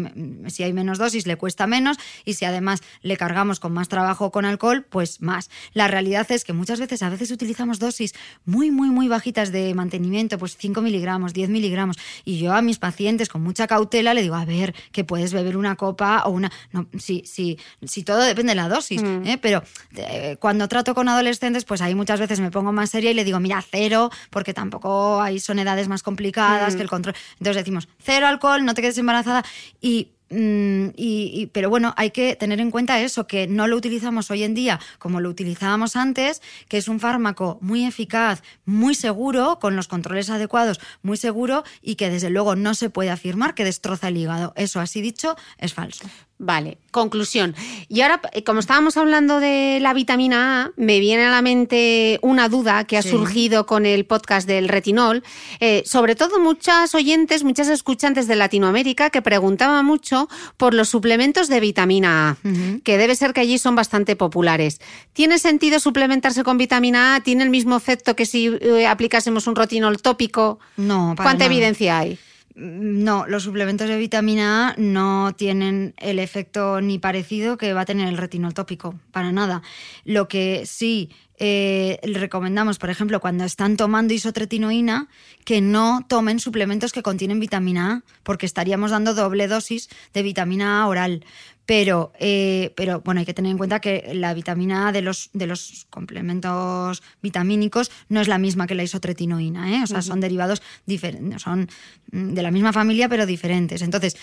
[0.48, 4.30] si hay menos dosis le cuesta menos y si además le cargamos con más trabajo
[4.30, 5.50] con alcohol, pues más.
[5.72, 9.72] La realidad es que muchas veces, a veces utilizamos dosis muy, muy, muy bajitas de
[9.90, 14.22] mantenimiento, pues 5 miligramos, 10 miligramos, y yo a mis pacientes con mucha cautela le
[14.22, 16.50] digo, a ver, que puedes beber una copa o una...
[16.70, 19.26] No, sí, sí, sí todo depende de la dosis, mm.
[19.26, 19.38] ¿eh?
[19.42, 19.64] pero
[19.96, 23.24] eh, cuando trato con adolescentes, pues ahí muchas veces me pongo más seria y le
[23.24, 26.90] digo, mira, cero, porque tampoco hay son edades más complicadas que el mm.
[26.90, 27.14] control.
[27.38, 29.44] Entonces decimos, cero alcohol, no te quedes embarazada
[29.80, 34.30] y Mm, y, pero bueno, hay que tener en cuenta eso, que no lo utilizamos
[34.30, 39.58] hoy en día como lo utilizábamos antes, que es un fármaco muy eficaz, muy seguro,
[39.60, 43.64] con los controles adecuados, muy seguro y que desde luego no se puede afirmar que
[43.64, 44.52] destroza el hígado.
[44.56, 46.04] Eso así dicho es falso.
[46.42, 47.54] Vale, conclusión.
[47.90, 52.18] Y ahora, eh, como estábamos hablando de la vitamina A, me viene a la mente
[52.22, 55.22] una duda que ha surgido con el podcast del retinol.
[55.60, 61.48] Eh, sobre todo muchas oyentes, muchas escuchantes de Latinoamérica que preguntaban mucho por los suplementos
[61.48, 62.36] de vitamina A,
[62.84, 64.80] que debe ser que allí son bastante populares.
[65.12, 67.20] ¿Tiene sentido suplementarse con vitamina A?
[67.20, 70.58] ¿Tiene el mismo efecto que si eh, aplicásemos un retinol tópico?
[70.78, 72.18] No, ¿Cuánta evidencia hay?
[72.54, 77.86] No, los suplementos de vitamina A no tienen el efecto ni parecido que va a
[77.86, 79.62] tener el retinol tópico, para nada.
[80.04, 81.10] Lo que sí
[81.42, 85.08] eh, recomendamos, por ejemplo, cuando están tomando isotretinoína,
[85.46, 90.82] que no tomen suplementos que contienen vitamina A, porque estaríamos dando doble dosis de vitamina
[90.82, 91.24] A oral.
[91.70, 95.30] Pero, eh, pero bueno, hay que tener en cuenta que la vitamina A de los,
[95.34, 99.84] de los complementos vitamínicos no es la misma que la isotretinoína, ¿eh?
[99.84, 101.68] o sea, son derivados diferentes, son
[102.10, 103.82] de la misma familia pero diferentes.
[103.82, 104.16] Entonces,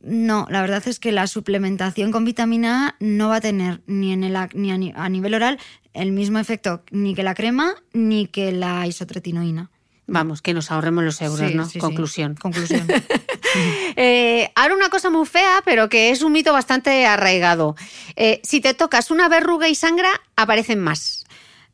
[0.00, 4.14] no, la verdad es que la suplementación con vitamina A no va a tener ni,
[4.14, 5.58] en el, ni a nivel oral
[5.92, 9.70] el mismo efecto ni que la crema ni que la isotretinoína.
[10.06, 11.68] Vamos, que nos ahorremos los euros, ¿no?
[11.78, 12.36] Conclusión.
[12.36, 12.86] Conclusión.
[13.96, 17.76] eh, ahora una cosa muy fea, pero que es un mito bastante arraigado.
[18.16, 21.24] Eh, si te tocas una verruga y sangra, aparecen más.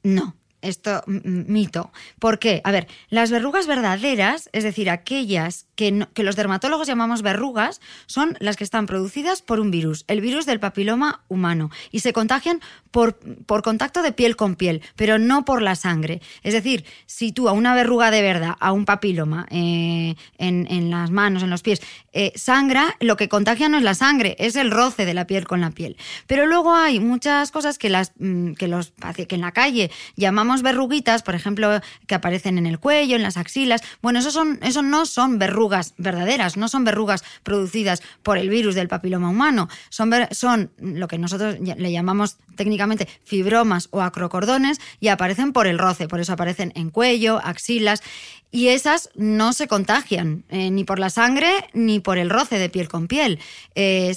[0.02, 1.92] No esto mito.
[2.18, 2.60] ¿Por qué?
[2.64, 5.66] A ver, las verrugas verdaderas, es decir, aquellas
[6.14, 10.46] que, los dermatólogos llamamos verrugas, son las que están producidas por un virus, el virus
[10.46, 15.44] del papiloma humano, y se contagian por, por, contacto de piel con piel, pero no
[15.44, 16.20] por la sangre.
[16.42, 21.10] Es decir, si tú a una verruga de verdad, a un papiloma eh, en, las
[21.10, 21.80] manos, en los pies,
[22.12, 25.46] eh, sangra, lo que contagia no es la sangre, es el roce de la piel
[25.46, 25.96] con la piel.
[26.26, 30.62] Pero luego hay muchas cosas que, las, mm, que, los, que en la calle llamamos
[30.62, 33.82] verruguitas, por ejemplo, que aparecen en el cuello, en las axilas.
[34.02, 38.74] Bueno, eso, son, eso no son verrugas verdaderas, no son verrugas producidas por el virus
[38.74, 45.08] del papiloma humano, son, son lo que nosotros le llamamos técnicamente fibromas o acrocordones y
[45.08, 48.02] aparecen por el roce, por eso aparecen en cuello, axilas
[48.50, 52.68] y esas no se contagian eh, ni por la sangre ni por el roce de
[52.68, 53.40] piel con piel.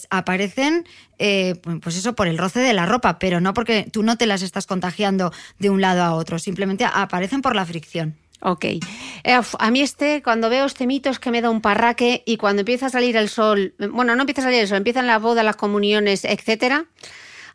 [0.10, 0.86] aparecen,
[1.18, 4.26] eh, pues eso, por el roce de la ropa, pero no porque tú no te
[4.26, 8.18] las estás contagiando de un lado a otro, simplemente aparecen por la fricción.
[8.48, 8.66] Ok.
[8.66, 8.82] Eh,
[9.24, 12.60] a mí este, cuando veo este mito es que me da un parraque y cuando
[12.60, 15.44] empieza a salir el sol, bueno, no empieza a salir el sol, empiezan las bodas,
[15.44, 16.86] las comuniones, etcétera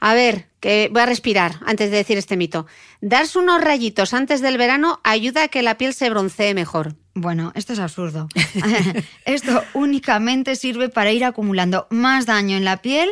[0.00, 2.66] a ver, que voy a respirar antes de decir este mito.
[3.03, 6.96] Darse unos rayitos antes del verano ayuda a que la piel se broncee mejor.
[7.14, 8.26] Bueno, esto es absurdo.
[9.26, 13.11] esto únicamente sirve para ir acumulando más daño en la piel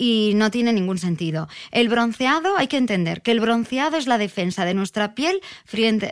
[0.00, 1.46] y no tiene ningún sentido.
[1.72, 6.10] El bronceado, hay que entender que el bronceado es la defensa de nuestra piel frente,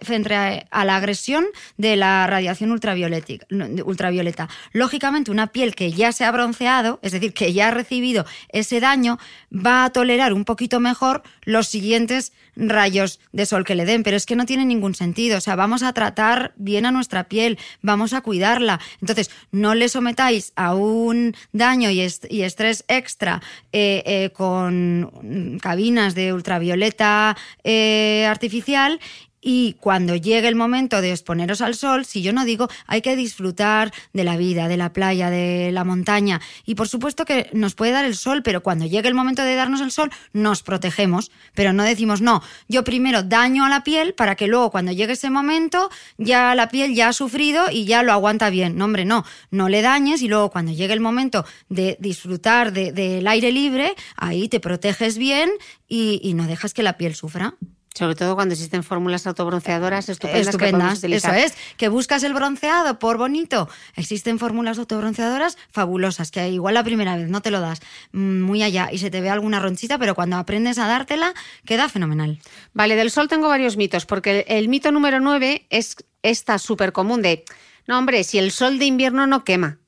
[0.70, 1.46] a, la agresión
[1.78, 4.48] de la radiación ultravioleta.
[4.72, 8.78] Lógicamente, una piel que ya se ha bronceado, es decir, que ya ha recibido ese
[8.78, 9.18] daño,
[9.50, 14.16] va a tolerar un poquito mejor los siguientes rayos de sol que le den, pero
[14.16, 15.38] es que no tiene ningún sentido.
[15.38, 18.80] O sea, vamos a tratar bien a nuestra piel, vamos a cuidarla.
[19.00, 23.40] Entonces, no le sometáis a un daño y, estrés extra
[23.72, 29.00] eh, eh, con cabinas de ultravioleta eh, artificial
[29.50, 33.16] Y cuando llegue el momento de exponeros al sol, si yo no digo, hay que
[33.16, 36.42] disfrutar de la vida, de la playa, de la montaña.
[36.66, 39.54] Y por supuesto que nos puede dar el sol, pero cuando llegue el momento de
[39.54, 41.30] darnos el sol, nos protegemos.
[41.54, 45.14] Pero no decimos, no, yo primero daño a la piel para que luego cuando llegue
[45.14, 48.76] ese momento ya la piel ya ha sufrido y ya lo aguanta bien.
[48.76, 53.26] No, hombre, no, no le dañes y luego cuando llegue el momento de disfrutar del
[53.26, 55.48] aire libre, ahí te proteges bien
[55.88, 57.54] y, y no dejas que la piel sufra.
[57.98, 61.36] Sobre todo cuando existen fórmulas autobronceadoras estupendas, que Estupendas, utilizar.
[61.36, 61.58] eso es.
[61.76, 63.68] Que buscas el bronceado por bonito.
[63.96, 67.80] Existen fórmulas autobronceadoras fabulosas, que igual la primera vez no te lo das
[68.12, 71.34] mm, muy allá y se te ve alguna ronchita, pero cuando aprendes a dártela,
[71.64, 72.38] queda fenomenal.
[72.72, 76.92] Vale, del sol tengo varios mitos, porque el, el mito número 9 es esta súper
[76.92, 77.44] común de,
[77.88, 79.78] no hombre, si el sol de invierno no quema.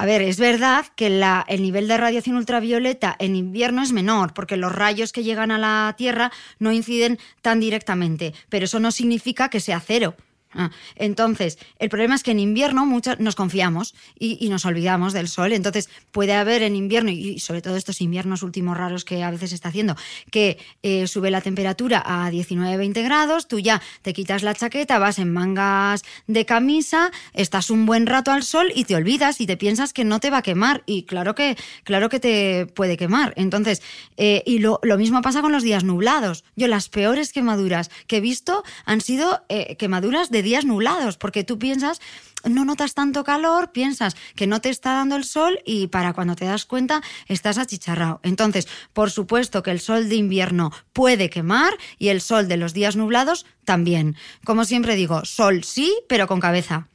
[0.00, 4.32] A ver, es verdad que la- el nivel de radiación ultravioleta en invierno es menor,
[4.32, 8.92] porque los rayos que llegan a la Tierra no inciden tan directamente, pero eso no
[8.92, 10.14] significa que sea cero.
[10.52, 15.28] Ah, entonces, el problema es que en invierno muchas nos confiamos y, nos olvidamos del
[15.28, 15.52] sol.
[15.52, 19.52] Entonces, puede haber en invierno, y sobre todo estos inviernos últimos raros que a veces
[19.52, 19.96] está haciendo,
[20.32, 25.20] que eh, sube la temperatura a 19-20 grados, tú ya te quitas la chaqueta, vas
[25.20, 29.56] en mangas de camisa, estás un buen rato al sol y te olvidas y te
[29.56, 30.82] piensas que no te va a quemar.
[30.84, 33.34] Y claro que, claro que te puede quemar.
[33.36, 33.82] Entonces,
[34.16, 36.42] eh, y lo, lo mismo pasa con los días nublados.
[36.56, 41.44] Yo las peores quemaduras que he visto han sido eh, quemaduras de días nublados, porque
[41.44, 42.00] tú piensas,
[42.44, 46.36] no notas tanto calor, piensas que no te está dando el sol y para cuando
[46.36, 48.20] te das cuenta estás achicharrado.
[48.22, 52.72] Entonces, por supuesto que el sol de invierno puede quemar y el sol de los
[52.72, 54.16] días nublados también.
[54.44, 56.88] Como siempre digo, sol sí, pero con cabeza.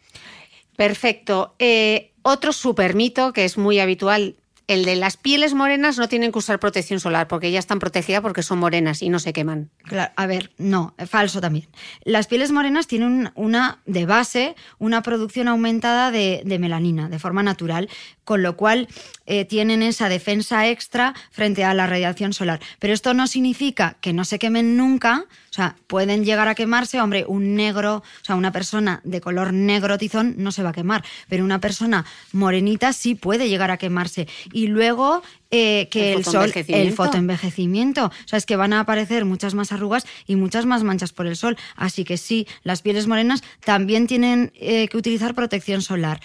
[0.75, 1.55] Perfecto.
[1.60, 4.36] Eh, otro super mito que es muy habitual,
[4.67, 8.21] el de las pieles morenas no tienen que usar protección solar porque ya están protegidas
[8.21, 9.69] porque son morenas y no se queman.
[9.84, 11.67] Claro, a ver, no, eh, falso también.
[12.04, 17.19] Las pieles morenas tienen un- una, de base, una producción aumentada de, de melanina, de
[17.19, 17.89] forma natural,
[18.23, 18.88] con lo cual
[19.28, 22.60] eh, tienen esa defensa extra frente a la radiación solar.
[22.80, 25.25] Pero esto no significa que no se quemen nunca,
[25.56, 29.54] o sea, pueden llegar a quemarse, hombre, un negro, o sea, una persona de color
[29.54, 33.78] negro tizón no se va a quemar, pero una persona morenita sí puede llegar a
[33.78, 34.28] quemarse.
[34.52, 36.96] Y luego eh, que El el, sol, el fotoenvejecimiento.
[36.98, 41.13] fotoenvejecimiento, o sea, es que van a aparecer muchas más arrugas y muchas más manchas
[41.13, 41.56] por el sol.
[41.78, 46.20] Así que sí, las pieles morenas también tienen eh, que utilizar protección solar.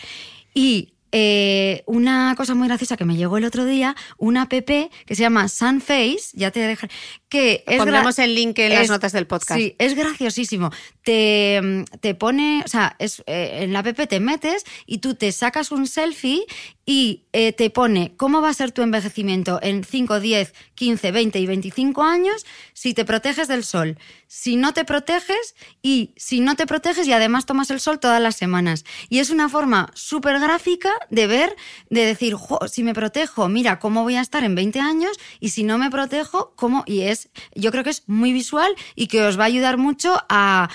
[0.54, 4.90] Y eh, una cosa muy graciosa que me llegó el otro día, una app que
[5.08, 6.92] se llama Sunface, ya te dejaré,
[7.28, 9.58] que es Pondremos el link en las es- notas del podcast.
[9.60, 10.70] Sí, es graciosísimo.
[11.02, 15.32] Te, te pone, o sea, es, eh, en la app te metes y tú te
[15.32, 16.44] sacas un selfie
[16.90, 21.38] y eh, te pone cómo va a ser tu envejecimiento en 5, 10, 15, 20
[21.38, 26.56] y 25 años si te proteges del sol, si no te proteges y si no
[26.56, 28.84] te proteges y además tomas el sol todas las semanas.
[29.08, 31.54] Y es una forma súper gráfica de ver,
[31.90, 35.50] de decir, "Jo, si me protejo, mira cómo voy a estar en 20 años y
[35.50, 36.82] si no me protejo, cómo...
[36.86, 40.18] Y es, yo creo que es muy visual y que os va a ayudar mucho
[40.28, 40.68] a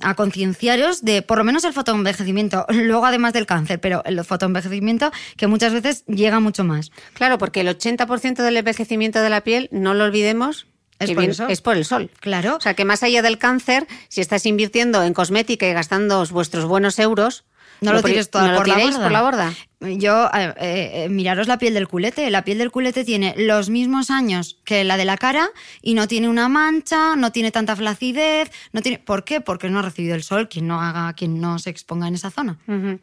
[0.00, 5.10] a concienciaros de por lo menos el fotoenvejecimiento, luego además del cáncer, pero el fotoenvejecimiento
[5.36, 6.90] que muchas veces llega mucho más.
[7.14, 10.66] Claro, porque el 80% del envejecimiento de la piel, no lo olvidemos,
[10.98, 11.50] Es por el sol.
[11.50, 12.10] es por el sol.
[12.20, 12.56] Claro.
[12.56, 16.64] O sea, que más allá del cáncer, si estás invirtiendo en cosmética y gastando vuestros
[16.66, 17.44] buenos euros,
[17.82, 19.52] No lo tires todo no lo por, la tiréis por la borda.
[19.80, 22.30] Yo, eh, eh, miraros la piel del culete.
[22.30, 25.50] La piel del culete tiene los mismos años que la de la cara
[25.82, 28.52] y no tiene una mancha, no tiene tanta flacidez.
[28.72, 28.98] No tiene...
[28.98, 29.40] ¿Por qué?
[29.40, 30.48] Porque no ha recibido el sol.
[30.48, 32.56] Quien no haga, quien no se exponga en esa zona.
[32.68, 33.00] Ujú.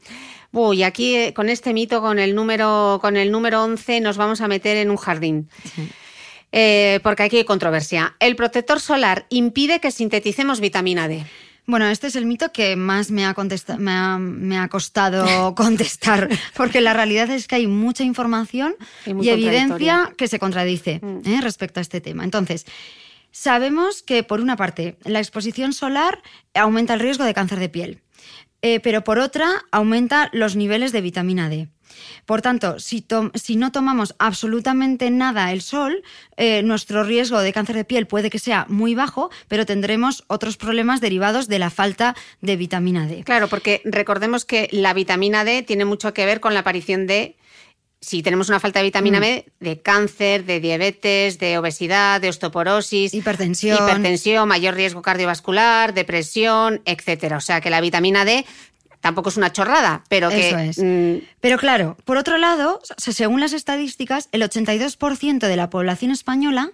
[0.53, 4.39] Uy, aquí eh, con este mito, con el número, con el número 11, nos vamos
[4.39, 5.49] a meter en un jardín.
[6.51, 8.15] Porque aquí hay controversia.
[8.19, 11.25] El protector solar impide que sinteticemos vitamina D.
[11.69, 13.35] Bueno, este es el mito que más me ha,
[13.77, 19.29] me ha, me ha costado contestar, porque la realidad es que hay mucha información Y
[19.29, 21.21] evidencia que se contradice Mm.
[21.25, 21.41] ¿eh?
[21.41, 22.23] respecto a este tema.
[22.23, 22.65] Entonces,
[23.31, 26.23] sabemos que, por una parte, la exposición solar
[26.55, 28.01] aumenta el riesgo de cáncer de piel,
[28.63, 31.67] eh, pero por otra, aumenta los niveles de vitamina D.
[32.25, 33.05] Por tanto, si,
[33.55, 36.03] no tomamos absolutamente nada el sol,
[36.37, 40.57] eh, nuestro riesgo de cáncer de piel puede que sea muy bajo, pero tendremos otros
[40.57, 43.23] problemas derivados de la falta de vitamina D.
[43.23, 47.37] Claro, porque recordemos que la vitamina D tiene mucho que ver con la aparición de,
[48.01, 49.21] si tenemos una falta de vitamina Mm.
[49.21, 53.77] D, de cáncer, de diabetes, de obesidad, de osteoporosis, Hipertensión.
[53.77, 57.37] hipertensión, mayor riesgo cardiovascular, depresión, etcétera.
[57.37, 58.45] O sea que la vitamina D
[59.01, 60.77] tampoco es una chorrada, pero que Eso es.
[60.77, 66.11] mm, Pero claro, por otro lado, se- según las estadísticas, el 82% de la población
[66.11, 66.71] española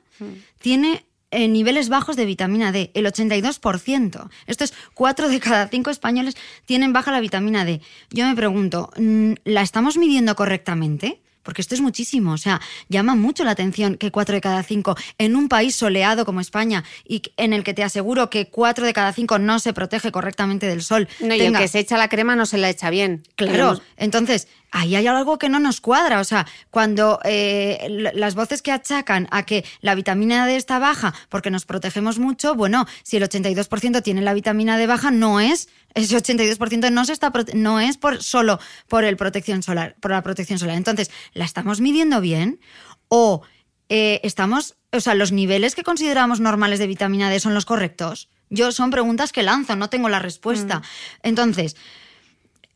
[0.60, 4.30] tiene eh, niveles bajos de vitamina D, el 82%.
[4.48, 7.82] Esto es 4 de cada 5 españoles tienen baja la vitamina D.
[8.12, 11.22] Yo me pregunto, mm, ¿la estamos midiendo correctamente?
[11.46, 14.98] Porque esto es muchísimo, o sea, llama mucho la atención que 4 de cada 5
[15.20, 18.94] en un país soleado como España y en el que te aseguro que 4 de
[18.94, 21.08] cada 5 no se protege correctamente del sol.
[21.20, 23.22] No, y el que se echa la crema no se la echa bien.
[23.36, 26.20] Claro, entonces ahí hay algo que no nos cuadra.
[26.20, 31.14] O sea, cuando eh, las voces que achacan a que la vitamina D está baja
[31.30, 35.70] porque nos protegemos mucho, bueno, si el 82% tiene la vitamina D baja, no es,
[35.94, 38.60] ese 82% no, se está, no es por, solo
[38.90, 40.76] por, el protección solar, por la protección solar.
[40.76, 42.60] Entonces, ¿la estamos midiendo bien?
[43.08, 43.44] ¿O
[43.88, 48.28] eh, estamos, o sea, los niveles que consideramos normales de vitamina D son los correctos?
[48.50, 50.80] Yo son preguntas que lanzo, no tengo la respuesta.
[50.80, 50.84] Mm.
[51.24, 51.78] Entonces,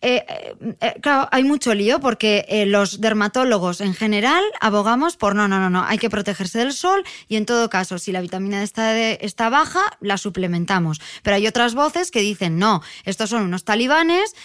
[0.02, 5.50] eh, eh, eh, claro, hay mucho lío porque los dermatólogos en general abogamos por no,
[5.50, 8.62] no, no, no, hay que protegerse del sol y en todo caso, si la vitamina
[8.62, 11.02] D está, baja, la suplementamos.
[11.22, 14.36] Pero hay otras voces que dicen, no, estos son unos talibanes,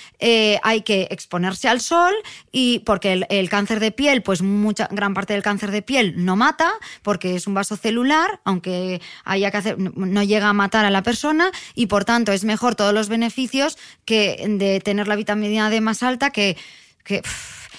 [0.63, 2.13] hay que exponerse al sol
[2.51, 6.35] y porque el, cáncer de piel, pues mucha, gran parte del cáncer de piel no
[6.35, 10.91] mata porque es un vaso celular, aunque haya que hacer, no llega a matar a
[10.91, 15.44] la persona y por tanto es mejor todos los beneficios que de tener la vitamina
[15.45, 16.57] medida de más alta que...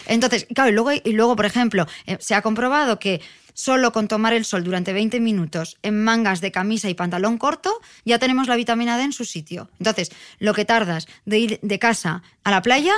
[0.08, 3.22] entonces, claro, y luego, y luego, por ejemplo, eh, se ha comprobado que
[3.54, 7.82] solo con tomar el sol durante 20 minutos en mangas de camisa y pantalón corto,
[8.04, 9.70] ya tenemos la vitamina D en su sitio.
[9.80, 12.94] Entonces, lo que tardas de ir de casa a la playa,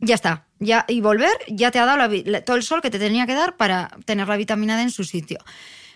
[0.00, 0.44] ya está.
[0.58, 2.08] Ya, y volver, ya te ha dado
[2.44, 5.04] todo el sol que te tenía que dar para tener la vitamina D en su
[5.04, 5.38] sitio.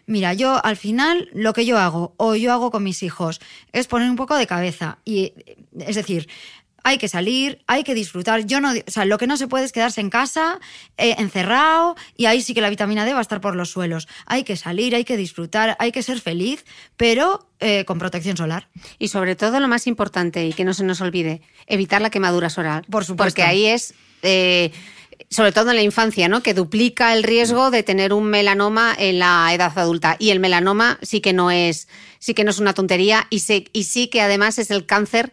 [0.06, 3.40] Mira, yo al final lo que yo hago o yo hago con mis hijos
[3.72, 4.98] es poner un poco de cabeza.
[5.04, 5.34] Y
[5.78, 6.28] es decir,
[6.84, 8.46] hay que salir, hay que disfrutar.
[8.46, 10.58] Yo no, o sea, lo que no se puede es quedarse en casa,
[10.96, 14.08] eh, encerrado, y ahí sí que la vitamina D va a estar por los suelos.
[14.26, 16.64] Hay que salir, hay que disfrutar, hay que ser feliz,
[16.96, 18.68] pero eh, con protección solar.
[18.98, 22.50] Y sobre todo lo más importante, y que no se nos olvide, evitar la quemadura
[22.50, 22.84] solar.
[22.90, 23.30] Por supuesto.
[23.30, 23.94] Porque ahí es.
[24.22, 24.72] Eh,
[25.28, 26.42] sobre todo en la infancia, ¿no?
[26.42, 30.16] Que duplica el riesgo de tener un melanoma en la edad adulta.
[30.18, 33.40] Y el melanoma sí que no es, sí que no es una tontería y,
[33.72, 35.32] y sí que además es el cáncer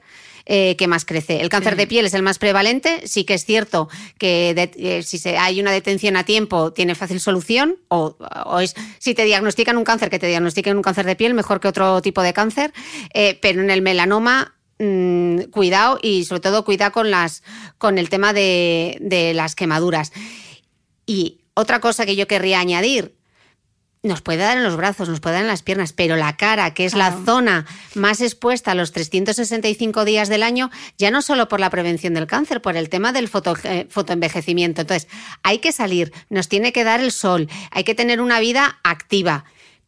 [0.49, 1.41] eh, que más crece.
[1.41, 5.17] El cáncer de piel es el más prevalente, sí que es cierto que eh, si
[5.17, 8.15] se, hay una detención a tiempo tiene fácil solución, o,
[8.61, 11.67] es, si te diagnostican un cáncer, que te diagnostiquen un cáncer de piel mejor que
[11.67, 12.71] otro tipo de cáncer,
[13.13, 17.43] eh, pero en el melanoma mm, cuidado y sobre todo cuida con, las,
[17.77, 20.13] con el tema de, de las quemaduras.
[21.05, 23.16] Y otra cosa que yo querría añadir,
[24.03, 26.73] nos puede dar en los brazos, nos puede dar en las piernas, pero la cara,
[26.73, 31.47] que es la zona más expuesta a los 365 días del año, ya no solo
[31.47, 34.81] por la prevención del cáncer, por el tema del foto, eh, fotoenvejecimiento.
[34.81, 35.07] Entonces,
[35.43, 39.45] hay que salir, nos tiene que dar el sol, hay que tener una vida activa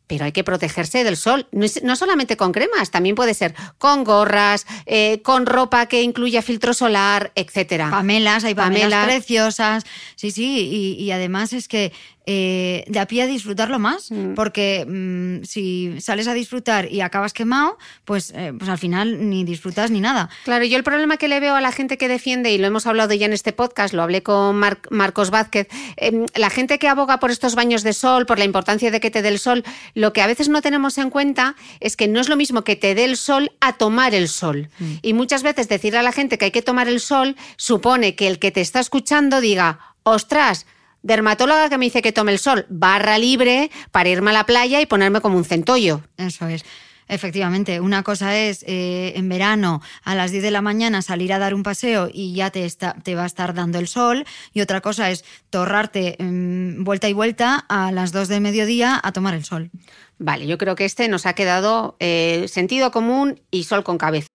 [0.09, 1.47] pero hay que protegerse del sol.
[1.51, 6.73] No, solamente con cremas, también puede ser con gorras, eh, con ropa que incluya filtro
[6.73, 7.91] solar, etcétera.
[7.91, 9.83] Pamelas, hay pamelas, preciosas.
[10.15, 11.93] Sí, sí, y, además es que
[12.31, 14.35] eh, de a pie a disfrutarlo más, mm.
[14.35, 19.43] porque mm, si sales a disfrutar y acabas quemado, pues, eh, pues al final ni
[19.43, 20.29] disfrutas ni nada.
[20.43, 22.85] Claro, yo el problema que le veo a la gente que defiende, y lo hemos
[22.85, 24.61] hablado ya en este podcast, lo hablé con
[24.91, 28.91] Marcos Vázquez, em, la gente que aboga por estos baños de sol, por la importancia
[28.91, 29.63] de que te dé el sol,
[29.95, 32.75] lo que a veces no tenemos en cuenta es que no es lo mismo que
[32.75, 34.69] te dé el sol a tomar el sol.
[34.77, 34.93] Mm.
[35.01, 38.27] Y muchas veces decir a la gente que hay que tomar el sol supone que
[38.27, 40.67] el que te está escuchando diga, ostras,
[41.01, 44.81] Dermatóloga que me dice que tome el sol, barra libre para irme a la playa
[44.81, 46.01] y ponerme como un centollo.
[46.17, 46.65] Eso es.
[47.09, 51.39] Efectivamente, una cosa es eh, en verano a las 10 de la mañana salir a
[51.39, 54.61] dar un paseo y ya te, está, te va a estar dando el sol y
[54.61, 59.33] otra cosa es torrarte mm, vuelta y vuelta a las 2 de mediodía a tomar
[59.33, 59.71] el sol.
[60.19, 64.27] Vale, yo creo que este nos ha quedado eh, sentido común y sol con cabeza.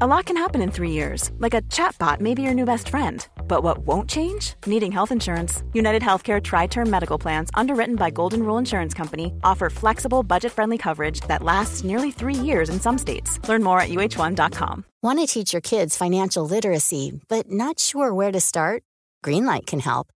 [0.00, 2.90] A lot can happen in three years, like a chatbot may be your new best
[2.90, 3.26] friend.
[3.46, 4.54] But what won't change?
[4.66, 5.62] Needing health insurance.
[5.72, 10.52] United Healthcare Tri Term Medical Plans, underwritten by Golden Rule Insurance Company, offer flexible, budget
[10.52, 13.38] friendly coverage that lasts nearly three years in some states.
[13.48, 14.84] Learn more at uh1.com.
[15.02, 18.82] Want to teach your kids financial literacy, but not sure where to start?
[19.24, 20.08] Greenlight can help.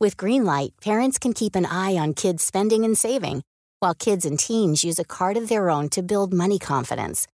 [0.00, 3.42] With Greenlight, parents can keep an eye on kids' spending and saving,
[3.80, 7.26] while kids and teens use a card of their own to build money confidence.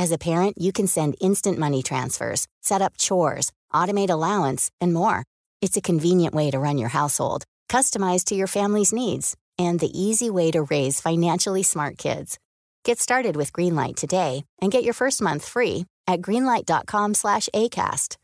[0.00, 4.92] As a parent, you can send instant money transfers, set up chores, automate allowance, and
[4.92, 5.22] more.
[5.60, 9.90] It's a convenient way to run your household, customized to your family's needs, and the
[9.98, 12.38] easy way to raise financially smart kids.
[12.84, 18.16] Get started with Greenlight today and get your first month free at greenlight.com/acast.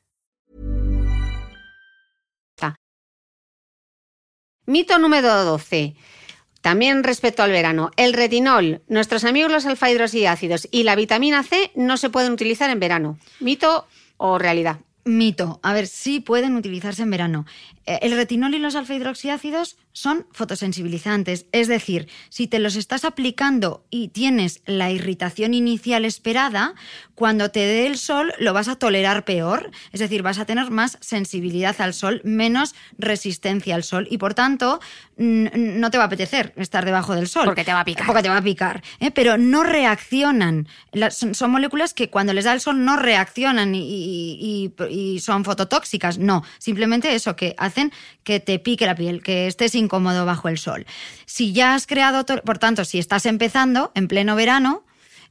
[4.66, 5.94] Mito número 12.
[6.62, 11.70] También respecto al verano, el retinol, nuestros amigos los alfa hidroxiácidos y la vitamina C
[11.74, 13.18] no se pueden utilizar en verano.
[13.40, 13.86] ¿Mito
[14.16, 14.78] o realidad?
[15.04, 15.60] Mito.
[15.62, 17.46] A ver, sí pueden utilizarse en verano.
[17.86, 23.04] Eh, El retinol y los alfa hidroxiácidos son fotosensibilizantes, es decir, si te los estás
[23.04, 26.74] aplicando y tienes la irritación inicial esperada,
[27.14, 30.70] cuando te dé el sol lo vas a tolerar peor, es decir, vas a tener
[30.72, 34.80] más sensibilidad al sol, menos resistencia al sol y por tanto
[35.16, 37.44] no te va a apetecer estar debajo del sol.
[37.44, 38.06] Porque te va a picar.
[38.06, 39.12] Porque te va a picar, ¿eh?
[39.12, 40.66] pero no reaccionan.
[41.10, 46.42] Son, moléculas que cuando les da el sol no reaccionan y, y- son fototóxicas, no,
[46.58, 50.86] simplemente eso, que hacen que te pique la piel, que estés incómodo bajo el sol.
[51.26, 54.83] Si ya has creado, por tanto, si estás empezando en pleno verano,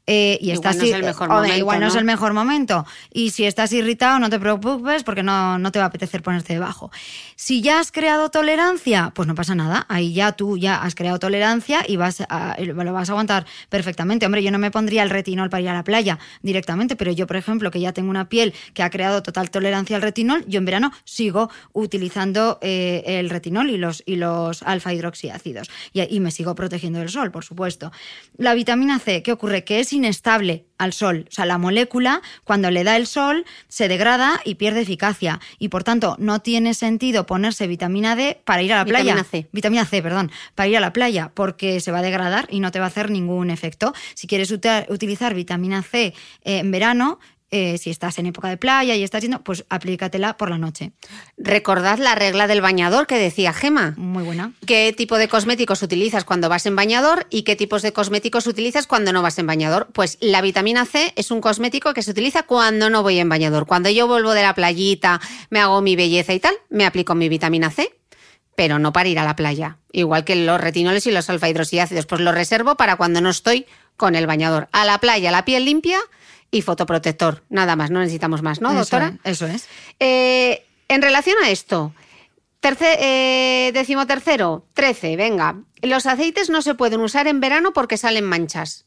[0.05, 2.03] eh, y Igual estás no es el mejor eh, hombre, momento, igual no, es el
[2.03, 2.85] mejor momento.
[3.13, 6.53] Y si estás irritado, no te preocupes porque no, no te va a apetecer ponerte
[6.53, 6.91] debajo.
[7.37, 9.85] Si ya has creado tolerancia, pues no pasa nada.
[9.87, 13.45] Ahí ya tú ya has creado tolerancia y vas a, y lo vas a aguantar
[13.69, 14.25] perfectamente.
[14.25, 17.25] Hombre, yo no me pondría el retinol para ir a la playa directamente, pero yo,
[17.25, 20.57] por ejemplo, que ya tengo una piel que ha creado total tolerancia al retinol, yo
[20.57, 25.69] en verano sigo utilizando eh, el retinol y los, y los alfa hidroxiácidos.
[25.93, 27.93] Y, y me sigo protegiendo del sol, por supuesto.
[28.37, 29.63] La vitamina C, ¿qué ocurre?
[29.63, 31.25] Que es inestable al sol.
[31.29, 35.39] O sea, la molécula, cuando le da el sol, se degrada y pierde eficacia.
[35.59, 39.23] Y por tanto, no tiene sentido ponerse vitamina D para ir a la Vitamina playa.
[39.29, 39.47] C.
[39.51, 42.71] Vitamina C, perdón, para ir a la playa, porque se va a degradar y no
[42.71, 43.93] te va a hacer ningún efecto.
[44.13, 46.13] Si quieres utilizar vitamina C
[46.43, 47.19] eh, en verano,
[47.55, 50.93] eh, si estás en época de playa y estás yendo, pues aplícatela por la noche.
[51.37, 53.93] Recordad la regla del bañador que decía Gema.
[53.95, 54.53] Muy buena.
[54.65, 58.87] ¿Qué tipo de cosméticos utilizas cuando vas en bañador y qué tipos de cosméticos utilizas
[58.87, 59.89] cuando no vas en bañador?
[59.93, 63.67] Pues la vitamina C es un cosmético que se utiliza cuando no voy en bañador.
[63.67, 67.29] Cuando yo vuelvo de la playita, me hago mi belleza y tal, me aplico mi
[67.29, 67.93] vitamina C,
[68.55, 69.77] pero no para ir a la playa.
[69.91, 73.67] Igual que los retinoles y los alfa hidroxiácidos, pues los reservo para cuando no estoy
[73.95, 74.69] con el bañador.
[74.71, 75.99] A la playa, la piel limpia
[76.53, 77.43] y fotoprotector.
[77.49, 79.13] Nada más, no necesitamos más, ¿no, Eso doctora?
[79.25, 79.67] es, Eso es.
[79.99, 81.93] Eh, en relación a esto,
[82.61, 85.57] terce- eh, decimotercero, 13, venga.
[85.81, 88.85] Los aceites no se pueden usar en verano porque salen manchas.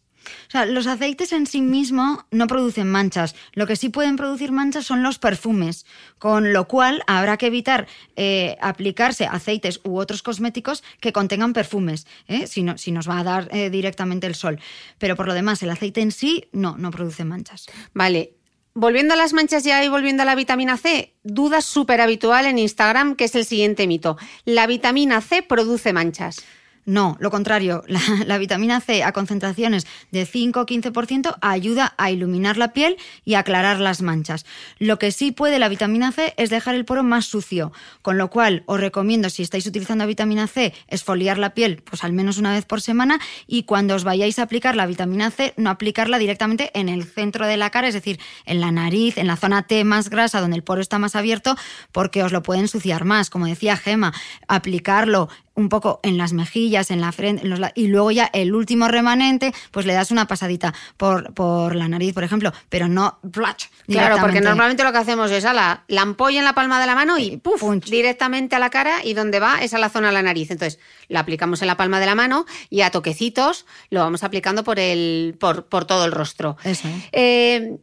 [0.48, 3.34] O sea, los aceites en sí mismos no producen manchas.
[3.52, 5.86] Lo que sí pueden producir manchas son los perfumes,
[6.18, 12.06] con lo cual habrá que evitar eh, aplicarse aceites u otros cosméticos que contengan perfumes,
[12.28, 12.46] ¿eh?
[12.46, 14.60] si, no- si nos va a dar eh, directamente el sol.
[14.98, 17.66] Pero por lo demás, el aceite en sí no, no produce manchas.
[17.94, 18.32] Vale.
[18.78, 22.58] Volviendo a las manchas ya y volviendo a la vitamina C, duda súper habitual en
[22.58, 24.18] Instagram, que es el siguiente mito.
[24.44, 26.44] La vitamina C produce manchas.
[26.86, 27.82] No, lo contrario,
[28.26, 33.34] la, vitamina C a concentraciones de 5 o 15% ayuda a iluminar la piel y
[33.34, 34.46] aclarar las manchas.
[34.78, 37.72] Lo que sí puede la vitamina C es dejar el poro más sucio,
[38.02, 42.12] con lo cual os recomiendo, si estáis utilizando vitamina C, esfoliar la piel pues al
[42.12, 43.18] menos una vez por semana
[43.48, 47.48] y cuando os vayáis a aplicar la vitamina C, no aplicarla directamente en el centro
[47.48, 50.56] de la cara, es decir, en la nariz, en la zona T más grasa, donde
[50.56, 51.56] el poro está más abierto,
[51.90, 53.28] porque os lo puede ensuciar más.
[53.28, 54.12] Como decía Gema,
[54.46, 58.30] aplicarlo un poco en las mejillas, en la frente, en los la- y luego ya
[58.32, 62.88] el último remanente, pues le das una pasadita por, por la nariz, por ejemplo, pero
[62.88, 66.54] no plach, Claro, porque normalmente lo que hacemos es a la, la ampolla en la
[66.54, 67.60] palma de la mano y ¡puf!
[67.60, 67.86] punch.
[67.90, 70.50] directamente a la cara y donde va es a la zona de la nariz.
[70.50, 70.78] Entonces,
[71.08, 74.78] lo aplicamos en la palma de la mano y a toquecitos lo vamos aplicando por,
[74.78, 76.56] el, por, por todo el rostro.
[76.64, 76.94] Eso es.
[77.12, 77.76] Eh,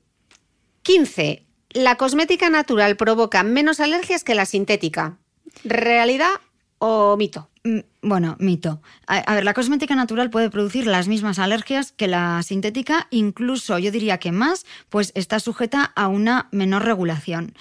[0.83, 1.45] 15.
[1.71, 5.17] La cosmética natural provoca menos alergias que la sintética.
[5.63, 6.29] ¿Realidad
[6.77, 7.49] o mito?
[7.63, 8.81] Mm, Bueno, mito.
[9.07, 13.91] A, ver, la cosmética natural puede producir las mismas alergias que la sintética, incluso yo
[13.91, 17.53] diría que más, pues está sujeta a una menor regulación.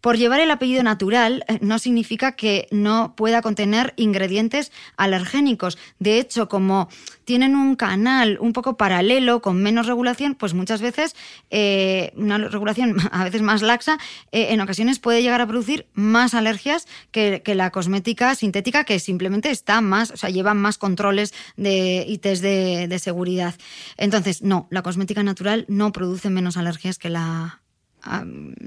[0.00, 5.76] Por llevar el apellido natural eh, no significa que no pueda contener ingredientes alergénicos.
[5.98, 6.88] De hecho, como
[7.26, 11.14] tienen un canal un poco paralelo con menos regulación, pues muchas veces
[11.50, 13.98] eh, una regulación a veces más laxa,
[14.32, 19.49] eh, en ocasiones puede llegar a producir más alergias que la cosmética sintética que simplemente
[19.50, 23.54] está más, o sea, lleva más controles de, y test de, de seguridad.
[23.96, 27.60] Entonces, no, la cosmética natural no produce menos alergias que la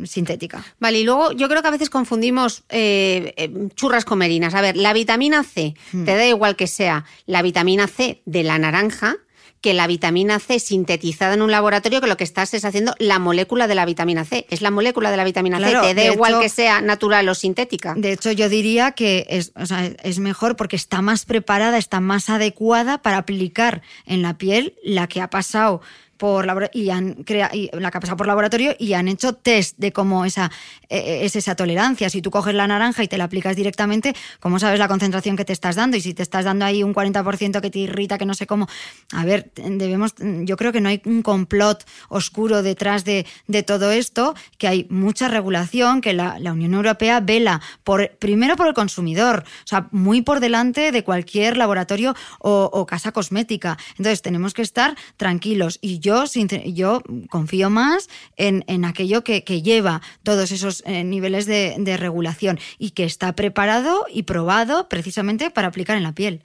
[0.06, 0.64] sintética.
[0.80, 4.54] Vale, y luego yo creo que a veces confundimos eh, eh, churras con merinas.
[4.54, 8.60] A ver, la vitamina C, te da igual que sea la vitamina C de la
[8.60, 9.16] naranja
[9.64, 13.18] que la vitamina C sintetizada en un laboratorio, que lo que estás es haciendo la
[13.18, 14.46] molécula de la vitamina C.
[14.50, 15.96] Es la molécula de la vitamina Claro, C.
[15.96, 17.96] Te da igual hecho- que sea natural o sintética.
[17.98, 22.02] De hecho, yo diría que es, o sea, es mejor porque está más preparada, está
[22.02, 25.82] más adecuada para aplicar en la piel la que ha pasado
[26.18, 30.52] por y han creado la que por laboratorio y han hecho test de cómo esa
[30.90, 32.10] e, es esa tolerancia.
[32.10, 35.46] Si tú coges la naranja y te la aplicas directamente, ¿cómo sabes la concentración que
[35.46, 35.98] te estás dando?
[35.98, 38.68] Y si te estás dando ahí un 40% que te irrita, que no sé cómo.
[39.12, 43.26] A ver, debemos, yo creo que no hay un complot oscuro detrás de,
[43.66, 48.74] todo esto, que hay mucha regulación, que la, Unión Europea vela por primero por el
[48.76, 53.78] consumidor, o sea, muy por delante de cualquier laboratorio o, casa cosmética.
[53.98, 55.80] Entonces tenemos que estar tranquilos.
[55.82, 62.60] Y yo, confío más en, aquello que, lleva todos esos eh, niveles de, de regulación
[62.78, 66.44] y que está preparado y probado precisamente para aplicar en la piel.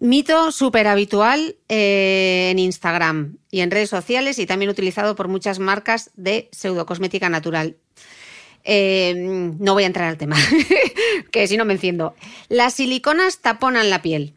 [0.00, 5.58] Mito súper habitual eh, en Instagram y en redes sociales y también utilizado por muchas
[5.58, 7.76] marcas de pseudocosmética natural.
[8.64, 10.36] Eh, no voy a entrar al tema,
[11.30, 12.14] que si no me enciendo.
[12.48, 14.32] Las siliconas taponan la piel.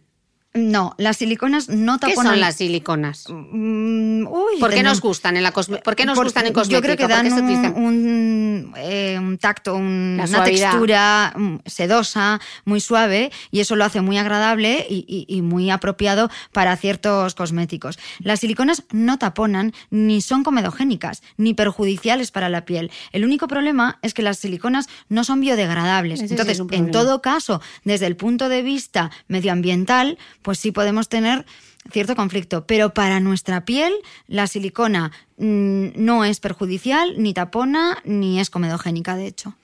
[0.55, 2.23] No, las siliconas no taponan.
[2.23, 3.25] ¿Qué son las siliconas?
[3.27, 4.25] Mm,
[4.59, 6.77] ¿Por qué nos gustan en la ¿Por qué nos gustan en cosmética?
[6.77, 13.61] Yo creo que dan un, eh, un, tacto, una textura mm, sedosa, muy suave, y
[13.61, 17.97] eso lo hace muy agradable y, muy apropiado para ciertos cosméticos.
[18.19, 22.91] Las siliconas no taponan, ni son comedogénicas, ni perjudiciales para la piel.
[23.11, 26.21] El único problema es que las siliconas no son biodegradables.
[26.21, 31.45] Entonces, en todo caso, desde el punto de vista medioambiental, pues sí podemos tener
[31.91, 32.67] cierto conflicto.
[32.67, 33.93] Pero para nuestra piel,
[34.27, 39.55] la silicona mm, no es perjudicial, ni tapona, ni es comedogénica, de hecho.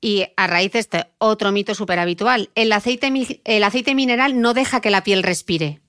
[0.00, 3.12] Y a raíz de este otro mito súper habitual, el aceite,
[3.44, 5.80] el aceite mineral no deja que la piel respire.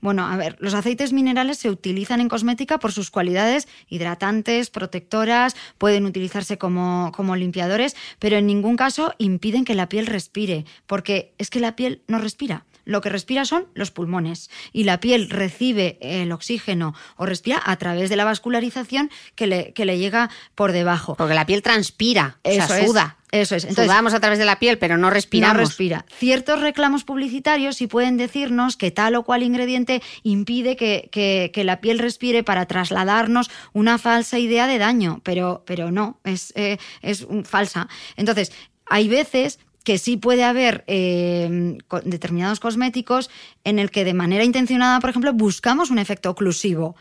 [0.00, 5.56] Bueno, a ver, los aceites minerales se utilizan en cosmética por sus cualidades hidratantes, protectoras,
[5.78, 11.32] pueden utilizarse como, como limpiadores, pero en ningún caso impiden que la piel respire, porque
[11.38, 15.30] es que la piel no respira lo que respira son los pulmones y la piel
[15.30, 20.30] recibe el oxígeno o respira a través de la vascularización que le, que le llega
[20.54, 21.14] por debajo.
[21.16, 23.18] Porque la piel transpira, Eso o suda.
[23.34, 23.64] Eso es.
[23.64, 25.56] Entonces, Sudamos a través de la piel, pero no respiramos.
[25.56, 26.06] No respira.
[26.16, 31.80] Ciertos reclamos publicitarios sí pueden decirnos que tal o cual ingrediente impide que, que, la
[31.80, 37.26] piel respire para trasladarnos una falsa idea de daño, pero, pero no, es, eh, es
[37.42, 37.88] falsa.
[38.16, 38.52] Entonces,
[38.86, 43.30] hay veces que sí puede haber eh, determinados cosméticos
[43.62, 46.96] en el que de manera intencionada, por ejemplo, buscamos un efecto oclusivo.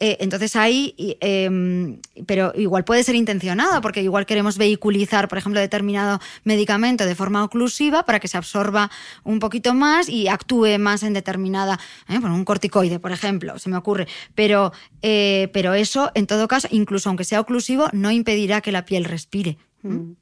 [0.00, 5.60] Eh, entonces ahí, em, pero igual puede ser intencionada, porque igual queremos vehiculizar, por ejemplo,
[5.60, 8.90] determinado medicamento de forma oclusiva para que se absorba
[9.22, 11.78] un poquito más y actúe más en determinada,
[12.08, 14.08] eh, un corticoide, por ejemplo, se me ocurre.
[14.34, 19.04] Pero, pero eso, en todo caso, incluso aunque sea oclusivo, no impedirá que la piel
[19.04, 19.58] respire.
[19.82, 20.12] Mm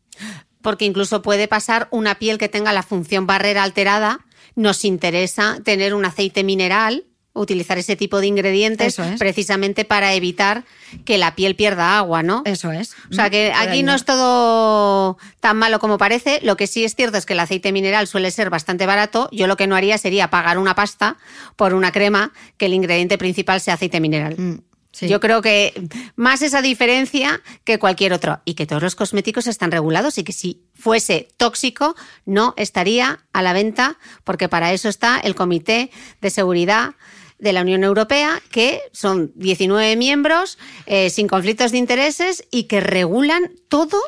[0.63, 4.21] porque incluso puede pasar una piel que tenga la función barrera alterada.
[4.57, 10.65] Nos interesa tener un aceite mineral, utilizar ese tipo de ingredientes precisamente para evitar
[11.05, 12.43] que la piel pierda agua, ¿no?
[12.45, 12.95] Eso es.
[13.11, 16.41] O sea que aquí no es todo tan malo como parece.
[16.43, 19.29] Lo que sí es cierto es que el aceite mineral suele ser bastante barato.
[19.33, 21.17] Yo lo que no haría sería pagar una pasta
[21.57, 24.35] por una crema que el ingrediente principal sea aceite mineral.
[24.37, 24.70] Mm.
[25.01, 28.41] Yo creo que más esa diferencia que cualquier otro.
[28.45, 31.95] Y que todos los cosméticos están regulados y que si fuese tóxico
[32.25, 35.91] no estaría a la venta, porque para eso está el Comité
[36.21, 36.95] de Seguridad
[37.39, 42.81] de la Unión Europea, que son 19 miembros eh, sin conflictos de intereses y que
[42.81, 43.99] regulan todo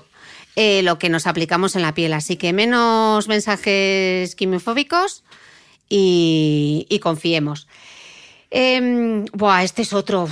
[0.55, 2.12] eh, lo que nos aplicamos en la piel.
[2.12, 5.24] Así que menos mensajes quimofóbicos
[5.88, 7.68] y, confiemos.
[8.51, 10.28] Eh, buah, este es otro.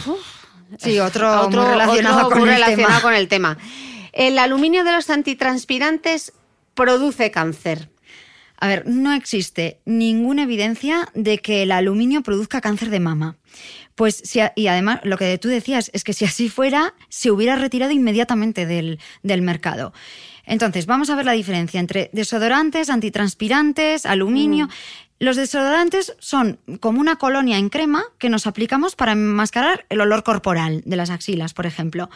[0.79, 2.49] Sí, otro, relacionado, con,
[3.15, 3.59] el tema.
[4.13, 6.33] El aluminio de los antitranspirantes
[6.75, 7.91] produce cáncer.
[8.59, 13.37] A ver, no existe ninguna evidencia de que el aluminio produzca cáncer de mama.
[13.95, 17.57] Pues si, y además lo que tú decías es que si así fuera, se hubiera
[17.57, 19.93] retirado inmediatamente del, mercado.
[20.45, 24.67] Entonces, vamos a ver la diferencia entre desodorantes, antitranspirantes, aluminio.
[24.67, 24.71] Mm.
[25.21, 30.23] Los desodorantes son como una colonia en crema que nos aplicamos para enmascarar el olor
[30.23, 32.09] corporal de las axilas, por ejemplo.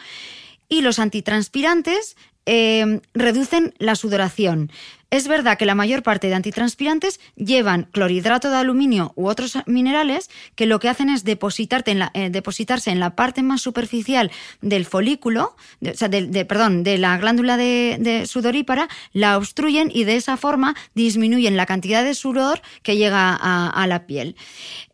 [0.69, 4.71] Y los antitranspirantes eh, reducen la sudoración.
[5.11, 10.29] Es verdad que la mayor parte de antitranspirantes llevan clorhidrato de aluminio u otros minerales
[10.55, 14.31] que lo que hacen es eh, depositarse en la parte más superficial
[14.61, 20.15] del folículo, de, o sea, perdón, de la glándula de, sudorípara, la obstruyen y de
[20.15, 24.35] esa forma disminuyen la cantidad de sudor que llega a, la piel.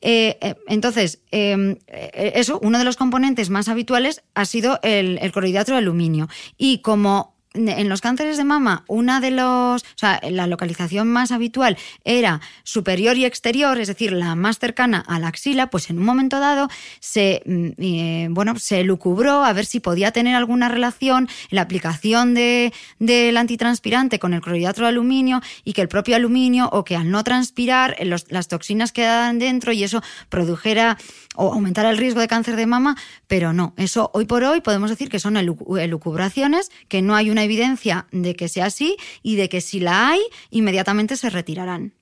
[0.01, 5.31] Eh, eh, entonces, em, eso, uno de los componentes más habituales ha sido el, el
[5.31, 6.27] clorhidrato de aluminio.
[6.57, 11.31] Y como en los cánceres de mama, una de los, o sea, la localización más
[11.31, 15.99] habitual era superior y exterior, es decir, la más cercana a la axila, pues en
[15.99, 20.69] un momento dado se, mm, eh, bueno, se lucubró a ver si podía tener alguna
[20.69, 26.15] relación la aplicación del de, antitranspirante con el clorhidrato de aluminio y que el propio
[26.15, 30.97] aluminio o que al no transpirar eh, las toxinas quedaran dentro y eso produjera
[31.35, 32.97] o aumentara el riesgo de cáncer de mama,
[33.27, 37.40] pero no, eso hoy por hoy podemos decir que son elucubraciones, que no hay una
[37.43, 41.93] evidencia de que sea así y de que si la hay, inmediatamente se retirarán.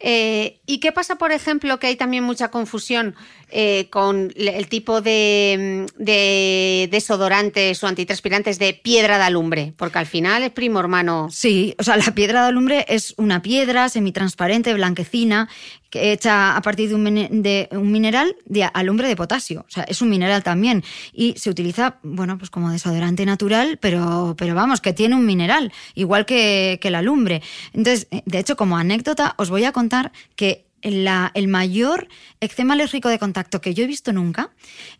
[0.00, 3.14] Eh, ¿Y qué pasa, por ejemplo, que hay también mucha confusión
[3.48, 9.72] eh, con el tipo de, de, desodorantes o antitranspirantes de piedra de alumbre?
[9.76, 11.28] Porque al final es primo hermano.
[11.30, 15.48] Sí, o sea, la piedra de alumbre es una piedra semitransparente, blanquecina,
[15.94, 19.64] hecha a partir de un, mineral de alumbre de potasio.
[19.66, 20.84] O sea, es un mineral también.
[21.12, 25.72] Y se utiliza, bueno, pues como desodorante natural, pero, pero vamos, que tiene un mineral,
[25.94, 27.42] igual que, que la alumbre.
[27.72, 32.08] Entonces, eh, de hecho, como anécdota, os voy a contar que el mayor
[32.40, 34.50] eczema alérgico de contacto que yo he visto nunca,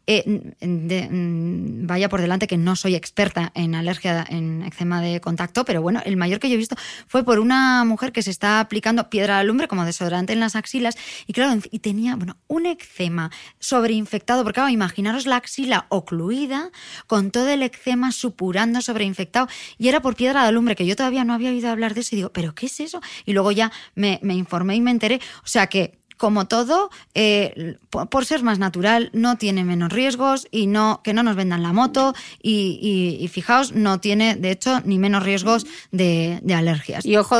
[0.07, 0.25] eh,
[0.61, 6.01] vaya por delante que no soy experta en alergia en eczema de contacto, pero bueno,
[6.07, 6.77] el mayor que yo he visto
[7.07, 10.57] fue por una mujer que se está aplicando piedra de alumbre como desodorante en las
[10.57, 16.71] axilas y claro, y tenía, bueno, un eczema sobreinfectado, porque claro, imaginaros la axila ocluida
[17.07, 21.25] con todo el eczema supurando sobreinfectado y era por piedra de alumbre, que yo todavía
[21.25, 23.03] no había oído hablar de eso y digo, ¿pero qué es eso?
[23.27, 27.77] Y luego ya me, me informé y me enteré, o sea que como todo, eh,
[27.91, 31.73] por ser más natural, no tiene menos riesgos y no que no nos vendan la
[31.73, 37.05] moto y, fijaos, no tiene, de hecho, ni menos riesgos de, alergias.
[37.05, 37.37] Y ojo,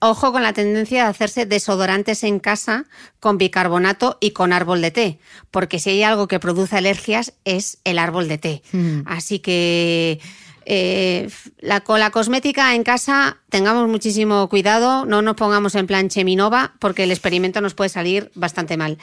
[0.00, 2.86] ojo con la tendencia de hacerse desodorantes en casa
[3.20, 5.18] con bicarbonato y con árbol de té,
[5.52, 8.62] porque si hay algo que produce alergias es el árbol de té.
[8.72, 9.02] Mm.
[9.06, 10.18] Así que
[10.66, 16.08] eh, la, con la cosmética en casa tengamos muchísimo cuidado, no nos pongamos en plan
[16.08, 18.98] cheminova porque el experimento nos puede salir bastante mal.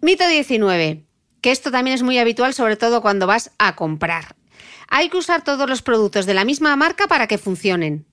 [0.00, 1.04] Mito 19,
[1.40, 4.36] que esto también es muy habitual, sobre todo cuando vas a comprar.
[4.88, 8.06] Hay que usar todos los productos de la misma marca para que funcionen.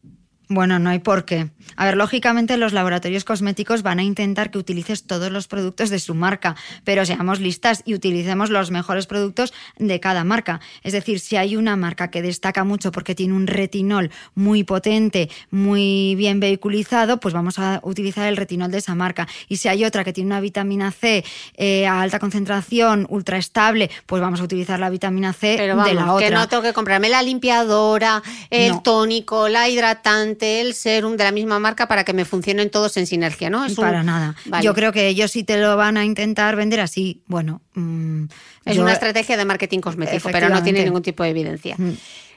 [0.48, 1.50] Bueno, no hay por qué.
[1.76, 5.98] A ver, lógicamente los laboratorios cosméticos van a intentar que utilices todos los productos de
[5.98, 10.62] su marca, pero seamos listas y utilicemos los mejores productos de cada marca.
[10.84, 15.30] Es decir, si hay una marca que destaca mucho porque tiene un retinol muy potente,
[15.50, 19.28] muy bien vehiculizado, pues vamos a utilizar el retinol de esa marca.
[19.50, 21.26] Y si hay otra que tiene una vitamina C
[21.56, 26.14] eh, a alta concentración, ultra estable, pues vamos a utilizar la vitamina C de la
[26.14, 26.28] otra.
[26.28, 28.22] Que no tengo que comprarme la limpiadora,
[28.52, 32.98] el tónico, la hidratante el serum de la misma marca para que me funcionen todos
[32.98, 33.66] en sinergia, ¿no?
[33.66, 34.36] Es para nada.
[34.62, 37.24] Yo creo que ellos sí te lo van a intentar vender así.
[37.28, 38.26] Bueno, mm,
[38.66, 41.76] es una estrategia de marketing cosmético, pero no tiene ningún tipo de evidencia.
[41.78, 41.94] Mm.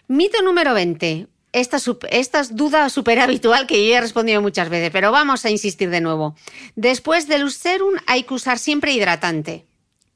[0.09, 1.26] Mito número 20.
[1.51, 1.78] Esta,
[2.11, 6.03] esta duda súper habitual que yo he respondido muchas veces, pero vamos a insistir de
[6.03, 6.36] nuevo.
[6.76, 9.64] Después del serum hay que usar siempre hidratante.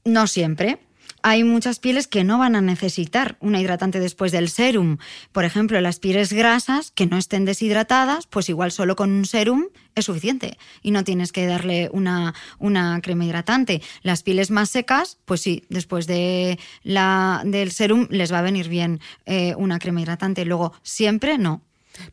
[0.05, 0.78] No siempre
[1.23, 4.99] hay muchas pieles que no van a necesitar una hidratante después del serum.
[5.33, 9.66] Por ejemplo, las pieles grasas que no estén deshidratadas, pues igual solo con un serum
[9.95, 13.83] es suficiente y no tienes que darle una, una crema hidratante.
[14.03, 18.68] Las pieles más secas, pues sí, después de la, del serum les va a venir
[18.68, 20.45] bien eh, una crema hidratante.
[20.45, 21.62] Luego, siempre no.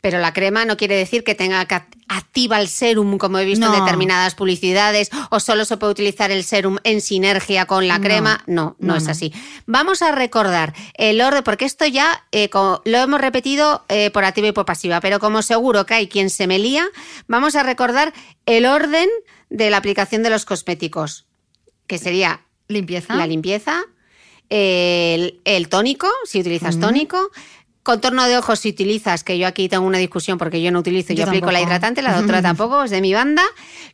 [0.02, 1.76] Pero la crema no quiere decir que tenga que
[2.08, 6.44] activa el serum, como he visto en determinadas publicidades, o solo se puede utilizar el
[6.44, 8.44] serum en sinergia con la crema.
[8.48, 9.34] No, no, es así.
[9.66, 14.48] Vamos a recordar el orden, porque esto ya eh, lo hemos repetido eh, por activa
[14.48, 16.86] y por pasiva, pero como seguro que hay quien se me lía,
[17.28, 18.14] vamos a recordar
[18.46, 19.10] el orden
[19.50, 21.26] de la aplicación de los cosméticos,
[21.88, 23.16] que sería limpieza.
[23.16, 23.84] la limpieza,
[24.50, 27.30] el, tónico, si utilizas tónico,
[27.90, 31.12] Contorno de ojos si utilizas, que yo aquí tengo una discusión porque yo no utilizo,
[31.14, 33.42] yo, aplico la hidratante, la doctora tampoco, es de mi banda.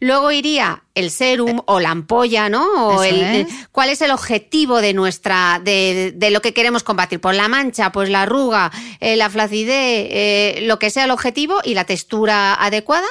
[0.02, 2.90] Luego iría el serum o la ampolla, ¿no?
[2.90, 7.22] O el, ¿Cuál es el objetivo de nuestra, de, lo que queremos combatir?
[7.22, 8.70] Pues la mancha, pues la arruga,
[9.00, 9.70] eh, la flacidez,
[10.12, 13.08] eh, lo que sea el objetivo y la textura adecuada.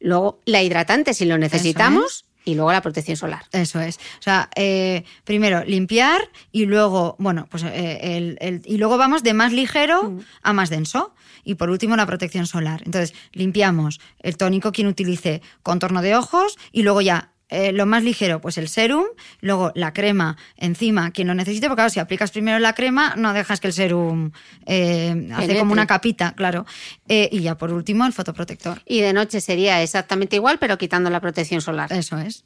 [0.00, 3.44] Luego la hidratante si lo necesitamos y luego la protección solar.
[3.52, 3.96] Eso es.
[3.96, 6.18] O sea, eh, primero limpiar
[6.50, 10.20] y luego, bueno, pues eh, el, y luego vamos de más ligero mm.
[10.42, 11.14] a más denso.
[11.44, 12.80] Y por último, la protección solar.
[12.86, 18.02] Entonces, limpiamos el tónico, quien utilice contorno de ojos, y luego ya eh, lo más
[18.02, 19.04] ligero, pues el serum,
[19.40, 23.32] luego la crema encima, quien lo necesite, porque claro, si aplicas primero la crema, no
[23.32, 24.32] dejas que el serum
[24.66, 26.66] eh, hace como una capita, claro.
[27.08, 28.82] Eh, y ya por último, el fotoprotector.
[28.84, 31.92] Y de noche sería exactamente igual, pero quitando la protección solar.
[31.92, 32.44] Eso es.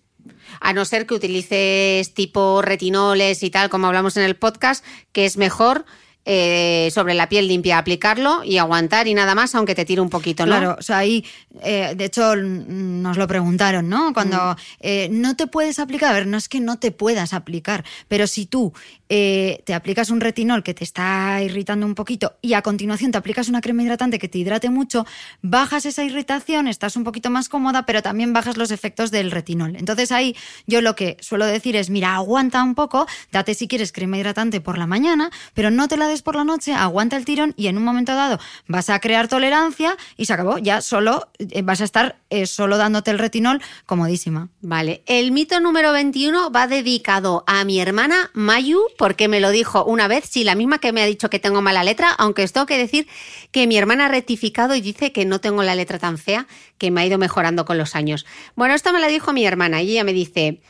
[0.61, 5.25] A no ser que utilices tipo retinoles y tal, como hablamos en el podcast, que
[5.25, 5.85] es mejor
[6.25, 10.09] eh, sobre la piel limpia, aplicarlo y aguantar y nada más, aunque te tire un
[10.09, 10.57] poquito, ¿no?
[10.57, 11.25] Claro, o sea, ahí,
[11.63, 14.13] eh, de hecho, mm, nos lo preguntaron, ¿no?
[14.13, 17.85] Cuando eh, no te puedes aplicar, a ver, no es que no te puedas aplicar,
[18.07, 18.73] pero si tú
[19.13, 23.51] te aplicas un retinol que te está irritando un poquito y a continuación te aplicas
[23.51, 25.05] una crema hidratante que te hidrate mucho,
[25.43, 29.77] bajas esa irritación, estás un poquito más cómoda, pero también bajas los efectos del retinol.
[29.77, 30.35] Entonces ahí
[30.67, 34.63] yo lo que suelo decir es, mira, aguanta un poco, date si quieres crema hidratante
[34.63, 37.79] por la mañana, pero no te la por la noche, aguanta el tirón y en
[37.79, 38.39] un momento dado
[38.69, 40.59] vas a crear tolerancia y se acabó.
[40.59, 44.51] Ya solo eh, vas a estar eh, solo dándote el retinol comodísima.
[44.61, 49.85] Vale, el mito número 21 va dedicado a mi hermana Mayu, porque me lo dijo
[49.85, 52.53] una vez, sí, la misma que me ha dicho que tengo mala letra, aunque os
[52.53, 53.07] tengo que decir
[53.51, 56.47] que mi hermana ha rectificado y dice que no tengo la letra tan fea,
[56.79, 58.27] que me ha ido mejorando con los años.
[58.57, 60.61] Bueno, esto me la dijo mi hermana y ella me dice,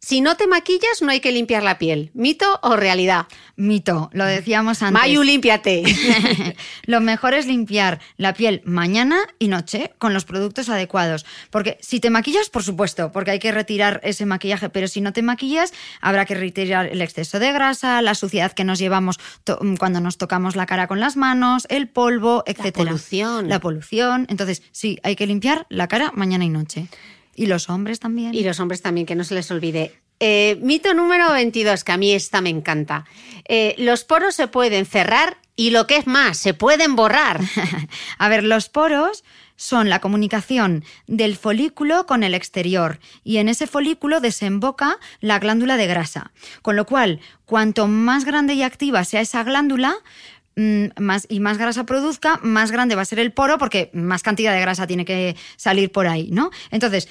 [0.00, 3.26] si no te maquillas no hay que limpiar la piel, mito o realidad.
[3.56, 5.00] Mito, lo decíamos antes.
[5.00, 5.82] Mayu, límpiate.
[6.86, 11.26] Lo mejor es limpiar la piel mañana y noche con los productos adecuados.
[11.50, 15.12] Porque si te maquillas, por supuesto, porque hay que retirar ese maquillaje, pero si no
[15.12, 19.58] te maquillas, habrá que retirar el exceso de grasa, la suciedad que nos llevamos to-
[19.78, 22.72] cuando nos tocamos la cara con las manos, el polvo, etc.
[22.72, 23.48] polución.
[23.48, 24.26] La polución.
[24.30, 26.86] Entonces, sí, hay que limpiar la cara mañana y noche.
[27.38, 28.34] Y los hombres también.
[28.34, 29.94] Y los hombres también, que no se les olvide.
[30.18, 33.04] Eh, mito número 22, que a mí esta me encanta.
[33.46, 37.40] Eh, los poros se pueden cerrar y lo que es más, se pueden borrar.
[38.18, 39.22] A ver, los poros
[39.54, 45.76] son la comunicación del folículo con el exterior y en ese folículo desemboca la glándula
[45.76, 46.32] de grasa.
[46.62, 49.94] Con lo cual, cuanto más grande y activa sea esa glándula,
[50.96, 54.52] más, y más grasa produzca, más grande va a ser el poro porque más cantidad
[54.52, 56.50] de grasa tiene que salir por ahí, ¿no?
[56.70, 57.08] Entonces,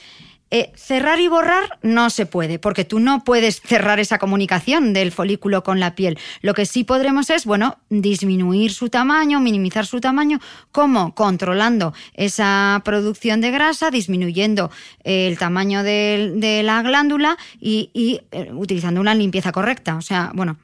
[0.49, 5.11] eh, cerrar y borrar no se puede, porque tú no puedes cerrar esa comunicación del
[5.11, 6.17] folículo con la piel.
[6.41, 10.39] Lo que sí podremos es, bueno, disminuir su tamaño, minimizar su tamaño,
[10.71, 11.13] ¿cómo?
[11.15, 14.71] Controlando esa producción de grasa, disminuyendo
[15.03, 19.97] eh, el tamaño de, la glándula y, eh, utilizando una limpieza correcta.
[19.97, 20.57] O sea, bueno,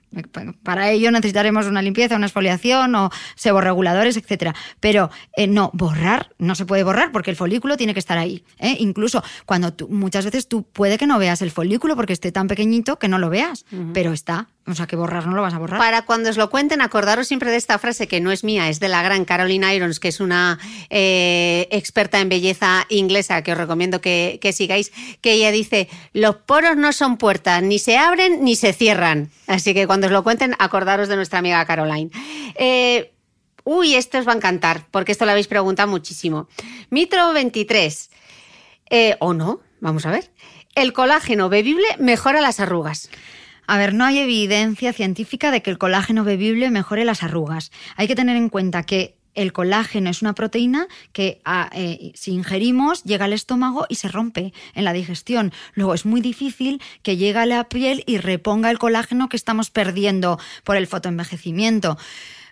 [0.64, 4.56] para ello necesitaremos una limpieza, una exfoliación o seborreguladores, etcétera.
[4.80, 8.44] Pero eh, no, borrar, no se puede borrar porque el folículo tiene que estar ahí.
[8.60, 8.78] ¿eh?
[8.80, 12.48] Incluso cuando tú, muchas veces tú puede que no veas el folículo porque esté tan
[12.48, 14.48] pequeñito que no lo veas, pero está.
[14.66, 15.78] O sea, que borrar no lo vas a borrar.
[15.78, 18.80] Para cuando os lo cuenten, acordaros siempre de esta frase que no es mía, es
[18.80, 20.58] de la gran Caroline Irons, que es una
[20.90, 26.38] eh, experta en belleza inglesa que os recomiendo que, que sigáis, que ella dice, los
[26.38, 29.32] poros no son puertas, ni se abren ni se cierran.
[29.48, 32.10] Así que cuando os lo cuenten, acordaros de nuestra amiga Caroline.
[32.56, 33.12] Eh,
[33.66, 36.48] uy, esto os va a encantar, porque esto lo habéis preguntado muchísimo.
[36.90, 38.10] Mitro 23.
[38.90, 39.60] Eh, ¿O no?
[39.82, 40.32] Vamos a ver.
[40.76, 43.10] El colágeno bebible mejora las arrugas.
[43.68, 47.72] A ver, no hay evidencia científica de que el colágeno bebible mejore las arrugas.
[47.96, 52.32] Hay que tener en cuenta que el colágeno es una proteína que ah, eh, si
[52.32, 55.52] ingerimos llega al estómago y se rompe en la digestión.
[55.74, 59.72] Luego es muy difícil que llegue a la piel y reponga el colágeno que estamos
[59.72, 61.98] perdiendo por el fotoenvejecimiento.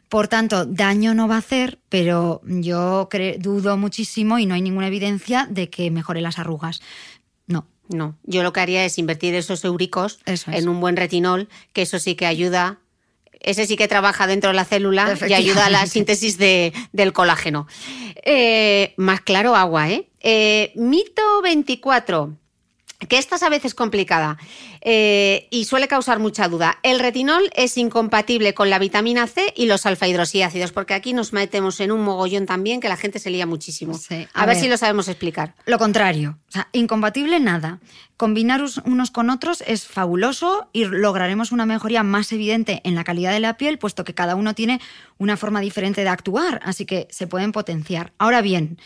[0.10, 3.08] Por tanto, daño no va a hacer, pero yo
[3.40, 6.82] dudo muchísimo y no hay ninguna evidencia de que mejore las arrugas.
[7.48, 7.66] No.
[7.94, 10.48] No, yo lo que haría es invertir esos euricos es.
[10.48, 12.80] en un buen retinol, que eso sí que ayuda,
[13.40, 17.12] ese sí que trabaja dentro de la célula y ayuda a la síntesis de- del
[17.12, 17.68] colágeno.
[18.24, 20.08] Eh, más claro, agua, ¿eh?
[20.22, 22.38] Eh, Mito 24,
[23.10, 24.38] que esta es a veces complicada
[24.82, 26.80] eh, y suele causar mucha duda.
[26.84, 31.34] El retinol es incompatible con la vitamina C y los alfa hidroxiácidos, porque aquí nos
[31.34, 33.94] metemos en un mogollón también que la gente se lía muchísimo.
[33.94, 34.64] Sí, a, a ver ver.
[34.64, 35.56] si lo sabemos explicar.
[35.66, 37.80] Lo contrario, o sea, incompatible nada.
[38.18, 43.32] Combinar unos con otros es fabuloso y lograremos una mejoría más evidente en la calidad
[43.32, 44.80] de la piel, puesto que cada uno tiene
[45.18, 48.14] una forma diferente de actuar, así que se pueden potenciar.
[48.20, 48.78] Ahora bien,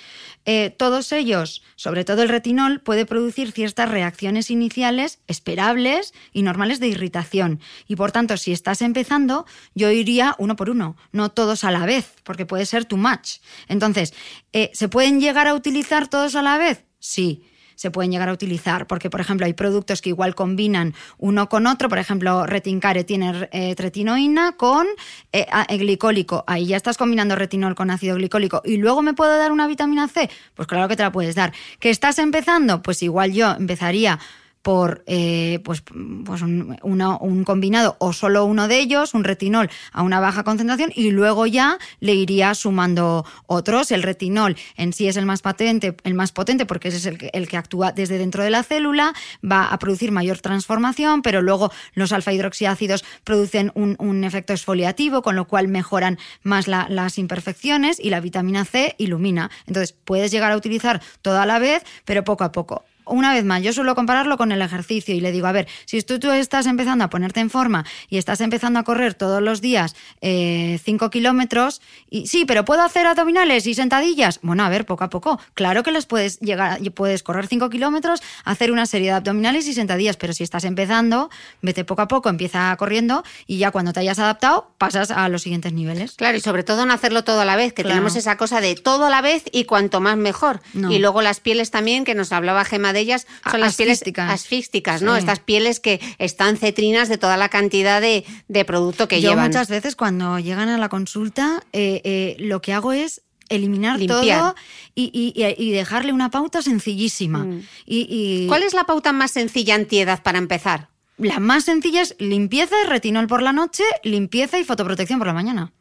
[0.45, 5.84] eh, todos ellos, sobre todo el retinol, puede producir ciertas reacciones iniciales esperables
[6.33, 7.59] y normales de irritación.
[7.87, 11.85] Y por tanto, si estás empezando, yo iría uno por uno, no todos a la
[11.85, 13.39] vez, porque puede ser too much.
[13.67, 14.13] Entonces,
[14.53, 16.83] eh, ¿se pueden llegar a utilizar todos a la vez?
[16.99, 17.43] Sí
[17.75, 21.67] se pueden llegar a utilizar, porque por ejemplo hay productos que igual combinan uno con
[21.67, 24.87] otro, por ejemplo Retincare tiene eh, tretinoína con
[25.31, 29.37] eh, eh, glicólico, ahí ya estás combinando retinol con ácido glicólico y luego me puedo
[29.37, 31.53] dar una vitamina C, pues claro que te la puedes dar.
[31.79, 32.81] ¿Que estás empezando?
[32.81, 34.19] Pues igual yo empezaría
[34.65, 35.83] por eh, pues,
[36.25, 41.11] pues un, combinado o solo uno de ellos, un retinol a una baja concentración, y
[41.11, 43.91] luego ya le iría sumando otros.
[43.91, 47.47] El retinol en sí es el más patente, el más potente, porque ese es el
[47.47, 49.13] que, actúa desde dentro de la célula,
[49.43, 55.35] va a producir mayor transformación, pero luego los alfa hidroxiácidos producen un, efecto exfoliativo, con
[55.35, 59.51] lo cual mejoran más la- las imperfecciones y la vitamina C ilumina.
[59.67, 62.83] Entonces, puedes llegar a utilizar toda a la vez, pero poco a poco.
[63.05, 66.01] Una vez más, yo suelo compararlo con el ejercicio y le digo, a ver, si
[66.01, 69.61] tú, tú estás empezando a ponerte en forma y estás empezando a correr todos los
[69.61, 74.39] días 5 kilómetros, y sí, pero puedo hacer abdominales y sentadillas.
[74.41, 75.39] Bueno, a ver, poco a poco.
[75.53, 79.73] Claro que las puedes llegar, puedes correr 5 kilómetros, hacer una serie de abdominales y
[79.73, 81.29] sentadillas, pero si estás empezando,
[81.61, 85.41] vete poco a poco, empieza corriendo y ya cuando te hayas adaptado, pasas a los
[85.43, 86.13] siguientes niveles.
[86.15, 87.95] Claro, y sobre todo no hacerlo todo a la vez, que Claro.
[87.95, 90.61] tenemos esa cosa de todo a la vez y cuanto más mejor.
[90.73, 90.91] No.
[90.91, 95.03] Y luego las pieles también, que nos hablaba Gema de ellas, son las pieles asfísticas.
[95.03, 95.13] ¿no?
[95.13, 95.19] Sí.
[95.19, 99.47] Estas pieles que están cetrinas de toda la cantidad de, de producto que Yo llevan.
[99.49, 104.39] muchas veces cuando llegan a la consulta, eh, eh, lo que hago es eliminar Limpiar.
[104.39, 104.55] todo
[104.95, 107.43] y, y- y- y dejarle una pauta sencillísima.
[107.43, 107.61] Mm.
[107.85, 110.89] Y, ¿Cuál es la pauta más sencilla antiedad para empezar?
[111.17, 115.33] la más sencilla es limpieza y retinol por la noche, limpieza y fotoprotección por la
[115.33, 115.71] mañana.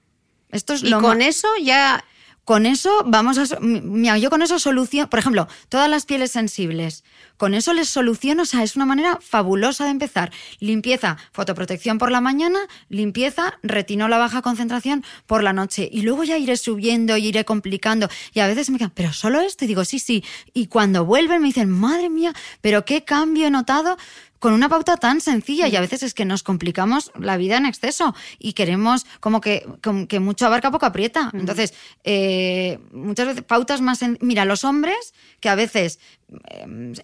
[0.50, 2.04] Esto es Y lo con eso ya
[2.44, 3.58] con eso vamos a...
[3.60, 5.08] Mira, yo con eso soluciono...
[5.08, 7.04] Por ejemplo, todas las pieles sensibles.
[7.36, 10.30] Con eso les soluciono, o sea, es una manera fabulosa de empezar.
[10.60, 15.88] Limpieza, fotoprotección por la mañana, limpieza, retinol a baja concentración por la noche.
[15.90, 18.08] Y luego ya iré subiendo y iré complicando.
[18.32, 19.64] Y a veces me quedan, ¿pero solo esto?
[19.64, 20.22] Y digo, sí, sí.
[20.52, 23.96] Y cuando vuelven me dicen, madre mía, ¿pero qué cambio he notado?
[24.44, 27.64] Con una pauta tan sencilla y a veces es que nos complicamos la vida en
[27.64, 31.30] exceso y queremos como que, como que mucho abarca poco aprieta.
[31.32, 31.72] Entonces,
[32.04, 34.02] eh, muchas veces pautas más...
[34.02, 35.98] sen- Mira, los hombres que a veces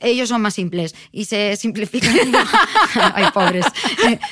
[0.01, 2.13] ellos son más simples y se simplifican...
[3.15, 3.65] Ay, pobres.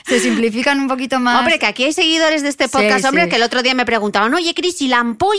[0.06, 1.38] Se simplifican un poquito más...
[1.40, 3.30] Hombre, que aquí hay seguidores de este Sí, podcast, hombre, sí.
[3.30, 5.38] que el otro día me preguntaban, oye, Cris, ¿y la ampolla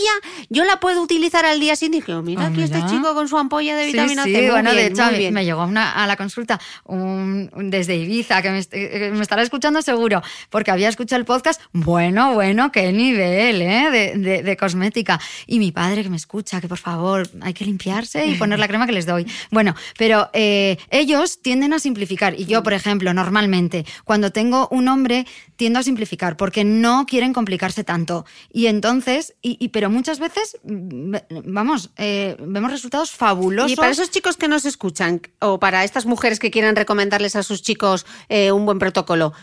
[0.49, 1.89] yo la puedo utilizar al día siguiente?
[2.11, 4.35] Dije, mira, Ah, aquí este chico con su ampolla de vitamina sí, C.
[4.37, 5.33] sí, Muy bueno, bien, de hecho, muy bien.
[5.33, 9.21] me llegó una- a la consulta un- un- desde Ibiza, que me, est- eh, me
[9.21, 11.61] estará escuchando seguro, porque había escuchado el podcast.
[11.73, 13.89] Bueno, bueno, qué nivel ¿eh?
[13.91, 15.19] de, de- de cosmética.
[15.47, 18.67] Y mi padre que me escucha, que por favor, hay que limpiarse y poner la
[18.67, 19.25] crema que les doy.
[19.51, 22.39] Bueno, pero eh, ellos tienden a simplificar.
[22.39, 25.25] Y yo, por ejemplo, normalmente, cuando tengo un hombre,
[25.55, 28.25] tiendo a simplificar, porque no quieren complicarse tanto.
[28.51, 31.15] Y entonces, y, pero muchas veces, mm,
[31.45, 33.71] vamos, eh, vemos resultados fabulosos.
[33.71, 37.43] Y para esos chicos que nos escuchan, o para estas mujeres que quieran recomendarles a
[37.43, 39.33] sus chicos eh, un buen protocolo,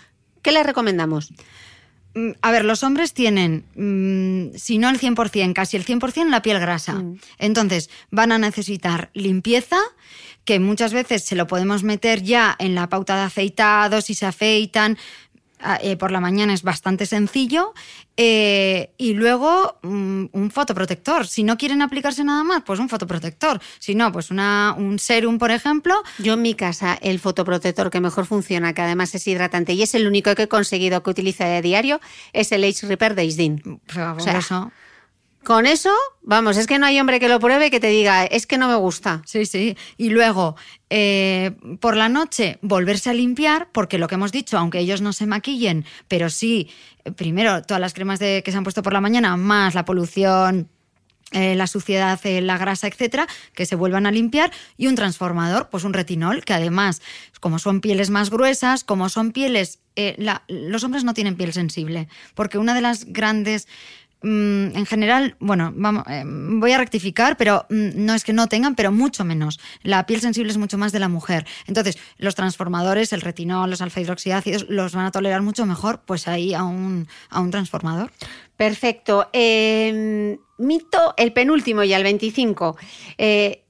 [0.43, 1.33] ¿qué les recomendamos?
[2.17, 6.41] Mm, A ver, los hombres tienen, mm, si no el 100%, casi el 100% la
[6.41, 7.05] piel grasa.
[7.39, 9.77] Entonces, van a necesitar limpieza,
[10.47, 14.27] que muchas veces se lo podemos meter ya en la pauta de afeitado, si se
[14.27, 14.97] afeitan.
[15.67, 17.75] Ah, eh, por la mañana es bastante sencillo.
[18.17, 21.27] eh, y luego mm, un fotoprotector.
[21.27, 23.61] Si no quieren aplicarse nada más, pues un fotoprotector.
[23.79, 25.95] Si no, pues una, un serum, por ejemplo.
[26.19, 29.95] Yo en mi casa, el fotoprotector que mejor funciona, que además es hidratante y es
[29.95, 32.01] el único que he conseguido que utilice de diario,
[32.33, 33.81] es el Age Repair de Isdin.
[33.87, 34.73] Fabuloso.
[35.47, 35.91] Con eso,
[36.23, 38.67] vamos, es que no hay hombre que lo pruebe que te diga, es que no
[38.67, 39.23] me gusta.
[39.27, 39.77] Sí, sí.
[39.97, 40.57] Y luego,
[40.91, 45.13] eh, por la noche, volverse a limpiar, porque lo que hemos dicho, aunque ellos no
[45.13, 46.69] se maquillen, pero sí,
[47.05, 49.85] eh, primero, todas las cremas de, que se han puesto por la mañana, más la
[49.85, 50.69] polución.
[51.33, 55.83] eh, la suciedad, la grasa, etcétera, que se vuelvan a limpiar y un transformador, pues
[55.85, 57.03] un retinol, que además,
[57.41, 59.81] como son pieles más gruesas, como son pieles,
[60.47, 63.67] los hombres no tienen piel sensible, porque una de las grandes
[64.27, 65.73] Mm, en general, bueno,
[66.09, 69.61] eh, voy a rectificar, pero mm, no es que no tengan, pero mucho menos.
[69.85, 71.47] La piel sensible es mucho más de la mujer.
[71.69, 76.27] Entonces, los transformadores, el retinol, los alfa hidroxiácidos, los van a tolerar mucho mejor, pues
[76.27, 78.11] ahí a un, a un transformador.
[78.57, 79.29] Perfecto.
[79.33, 82.77] Eh, mito, el penúltimo ya, el 25.
[83.19, 83.63] Eh,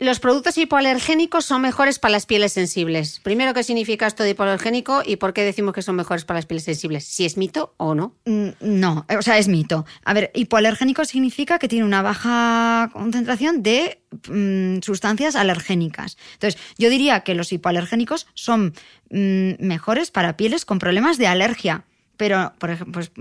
[0.00, 3.20] los productos hipoalergénicos son mejores para las pieles sensibles.
[3.20, 6.46] Primero, ¿qué significa esto de hipoalergénico y por qué decimos que son mejores para las
[6.46, 7.04] pieles sensibles?
[7.04, 8.14] Si es mito o no.
[8.24, 9.84] Mm, No, eh, o sea, es mito.
[10.04, 16.16] A ver, hipoalergénico significa que tiene una baja concentración de mm, sustancias alergénicas.
[16.32, 18.72] Entonces, yo diría que los hipoalergénicos son
[19.10, 21.84] mm, mejores para pieles con problemas de alergia.
[22.16, 23.12] Pero, por ejemplo, pues,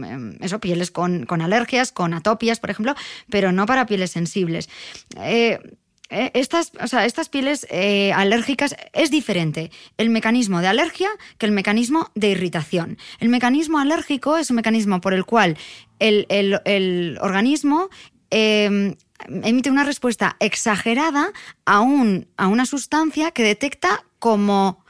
[0.42, 2.96] eso, pieles con, con alergias, con atopias, por ejemplo,
[3.30, 4.70] pero no para pieles sensibles.
[5.22, 5.58] Eh,
[6.10, 11.46] eh, Estas, o sea, estas pieles eh, alérgicas es diferente el mecanismo de alergia que
[11.46, 12.98] el mecanismo de irritación.
[13.20, 15.58] El mecanismo alérgico es un mecanismo por el cual
[16.00, 17.90] el, el- el organismo
[18.32, 18.96] eh,
[19.44, 21.32] emite una respuesta exagerada
[21.66, 24.84] a, un, a una sustancia que detecta como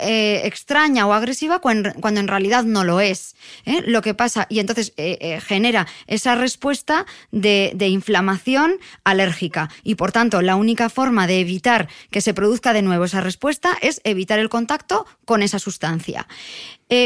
[0.00, 3.36] eh, extraña o agresiva cuando, en realidad no lo es.
[3.64, 3.82] ¿eh?
[3.86, 8.74] Lo que pasa, y entonces eh, genera esa respuesta de, de, inflamación
[9.04, 9.70] alérgica.
[9.82, 13.76] Y por tanto, la única forma de evitar que se produzca de nuevo esa respuesta
[13.80, 16.26] es evitar el contacto con esa sustancia.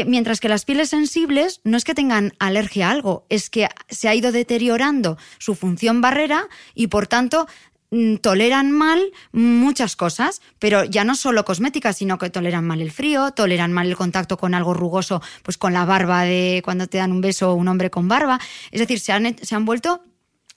[0.07, 4.07] mientras que las pieles sensibles no es que tengan alergia a algo, es que se
[4.07, 7.47] ha ido deteriorando su función barrera y por tanto
[8.21, 13.31] toleran mal muchas cosas, pero ya no solo cosméticas, sino que toleran mal el frío,
[13.31, 17.11] toleran mal el contacto con algo rugoso, pues con la barba de cuando te dan
[17.11, 18.39] un beso un hombre con barba.
[18.71, 20.03] Es decir, se han, se han vuelto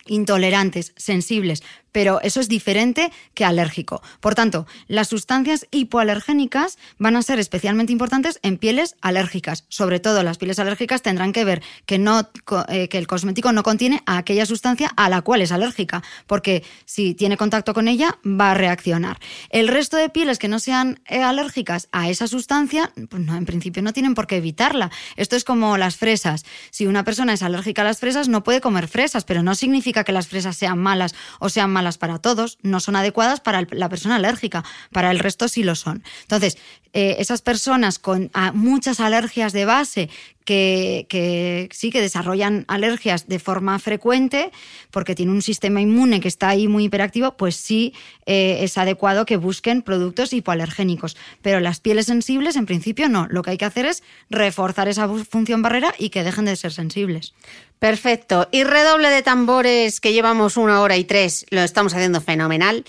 [0.06, 1.62] intolerantes, sensibles,
[1.98, 4.02] pero eso es diferente que alérgico.
[4.20, 9.64] Por tanto, las sustancias hipoalergénicas van a ser especialmente importantes en pieles alérgicas.
[9.68, 12.30] Sobre todo las pieles alérgicas tendrán que ver que, no,
[12.68, 17.14] eh, que el cosmético no contiene aquella sustancia a la cual es alérgica, porque si
[17.14, 19.18] tiene contacto con ella va a reaccionar.
[19.50, 23.44] El resto de pieles que no sean eh, alérgicas a esa sustancia, pues no, en
[23.44, 24.92] principio no tienen por qué evitarla.
[25.16, 26.44] Esto es como las fresas.
[26.70, 30.04] Si una persona es alérgica a las fresas, no puede comer fresas, pero no significa
[30.04, 33.88] que las fresas sean malas o sean malas para todos, no son adecuadas para la
[33.88, 36.02] persona alérgica, para el resto sí lo son.
[36.22, 36.58] Entonces,
[36.92, 40.10] eh, esas personas con muchas alergias de base
[40.48, 44.50] que, sí que desarrollan alergias de forma frecuente
[44.90, 47.92] porque tienen un sistema inmune que está ahí muy hiperactivo, pues sí
[48.24, 51.18] eh, es adecuado que busquen productos hipoalergénicos.
[51.42, 53.26] Pero las pieles sensibles, en principio, no.
[53.28, 56.72] Lo que hay que hacer es reforzar esa función barrera y que dejen de ser
[56.72, 57.34] sensibles.
[57.78, 58.48] Perfecto.
[58.50, 62.84] Y redoble de tambores que llevamos una hora y tres, lo estamos haciendo fenomenal.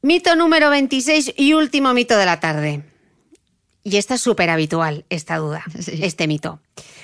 [0.00, 2.93] Mito número 26 y último mito de la tarde.
[3.84, 6.60] Y esta es súper habitual, esta duda, este mito.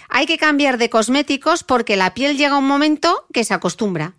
[0.09, 4.15] Hay que cambiar de cosméticos porque la piel llega a un momento que se acostumbra.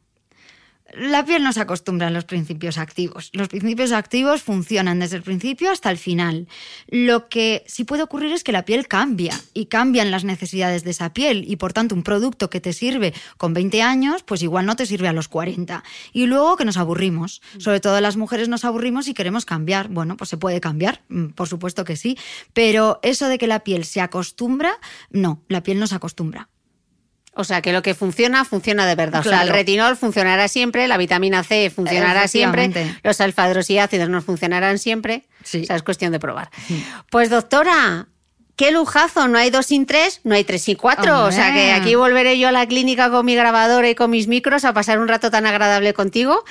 [0.94, 3.30] La piel no se acostumbra a los principios activos.
[3.34, 6.48] Los principios activos funcionan desde el principio hasta el final.
[6.88, 10.92] Lo que sí puede ocurrir es que la piel cambia y cambian las necesidades de
[10.92, 14.66] esa piel y por tanto un producto que te sirve con 20 años, pues igual
[14.66, 15.84] no te sirve a los 40.
[16.12, 17.42] Y luego que nos aburrimos.
[17.58, 19.88] Sobre todo las mujeres nos aburrimos y queremos cambiar.
[19.88, 22.18] Bueno, pues se puede cambiar, mm, por supuesto que sí.
[22.54, 24.74] Pero eso de que la piel se acostumbra,
[25.10, 26.50] no, la piel no se acostumbra.
[27.34, 29.22] O sea, que lo que funciona, funciona de verdad.
[29.22, 32.72] O sea, el retinol funcionará siempre, la vitamina C funcionará siempre,
[33.04, 35.28] los alfa hidroxiácidos no funcionarán siempre.
[35.44, 35.62] Sí.
[35.62, 36.50] O sea, es cuestión de probar.
[37.10, 38.08] Pues doctora,
[38.56, 41.26] qué lujazo, no hay dos sin tres, no hay tres sin cuatro.
[41.26, 44.28] O sea que aquí volveré yo a la clínica con mi grabadora y con mis
[44.28, 46.44] micros a pasar un rato tan agradable contigo.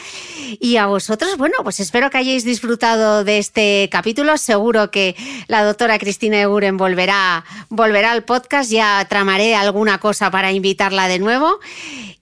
[0.61, 4.37] Y a vosotros, bueno, pues espero que hayáis disfrutado de este capítulo.
[4.37, 8.71] Seguro que la doctora Cristina Eguren volverá, volverá al podcast.
[8.71, 11.61] Ya tramaré alguna cosa para invitarla de nuevo.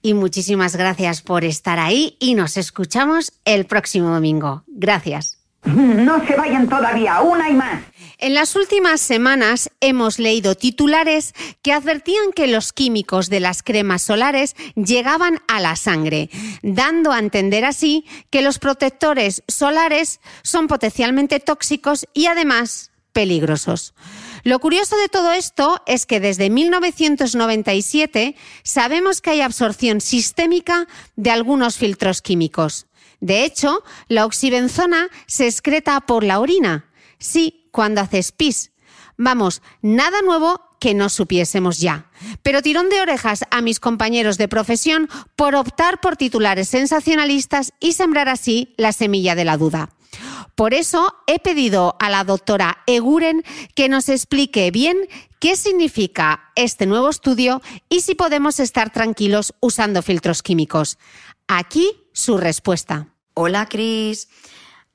[0.01, 4.63] Y muchísimas gracias por estar ahí y nos escuchamos el próximo domingo.
[4.67, 5.39] Gracias.
[5.65, 7.81] No se vayan todavía, una y más.
[8.21, 14.01] En las últimas semanas hemos leído titulares que advertían que los químicos de las cremas
[14.01, 16.29] solares llegaban a la sangre,
[16.61, 23.93] dando a entender así que los protectores solares son potencialmente tóxicos y además peligrosos.
[24.43, 31.31] Lo curioso de todo esto es que desde 1997 sabemos que hay absorción sistémica de
[31.31, 32.85] algunos filtros químicos.
[33.21, 36.85] De hecho, la oxibenzona se excreta por la orina.
[37.17, 38.71] Sí, cuando haces pis.
[39.17, 42.09] Vamos, nada nuevo que no supiésemos ya.
[42.41, 47.93] Pero tirón de orejas a mis compañeros de profesión por optar por titulares sensacionalistas y
[47.93, 49.89] sembrar así la semilla de la duda.
[50.55, 53.43] Por eso he pedido a la doctora Eguren
[53.75, 54.97] que nos explique bien
[55.39, 60.97] qué significa este nuevo estudio y si podemos estar tranquilos usando filtros químicos.
[61.47, 63.07] Aquí su respuesta.
[63.33, 64.27] Hola, Cris.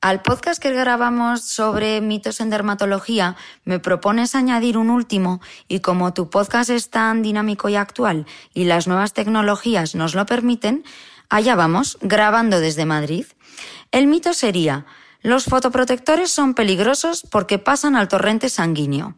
[0.04, 6.12] Al podcast que grabamos sobre mitos en dermatología, me propones añadir un último y como
[6.12, 10.84] tu podcast es tan dinámico y actual y las nuevas tecnologías nos lo permiten,
[11.30, 13.24] allá vamos, grabando desde Madrid.
[13.92, 14.84] El mito sería,
[15.22, 19.14] los fotoprotectores son peligrosos porque pasan al torrente sanguíneo.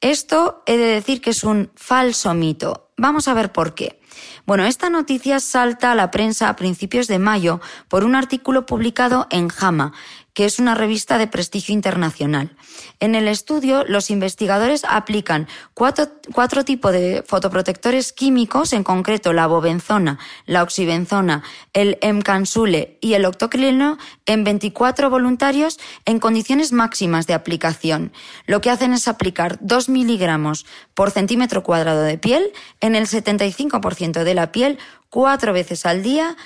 [0.00, 2.90] Esto he de decir que es un falso mito.
[2.96, 3.97] Vamos a ver por qué.
[4.46, 9.26] Bueno, esta noticia salta a la prensa a principios de mayo por un artículo publicado
[9.30, 9.92] en JAMA,
[10.38, 12.54] que es una revista de prestigio internacional.
[13.00, 20.20] En el estudio, los investigadores aplican cuatro, tipos de fotoprotectores químicos, en concreto la bobenzona,
[20.46, 28.12] la oxibenzona, el emcansule y el octoclino, en 24 voluntarios en condiciones máximas de aplicación.
[28.46, 34.22] Lo que hacen es aplicar 2 miligramos por centímetro cuadrado de piel en el 75%
[34.22, 34.78] de la piel
[35.10, 36.36] cuatro veces al día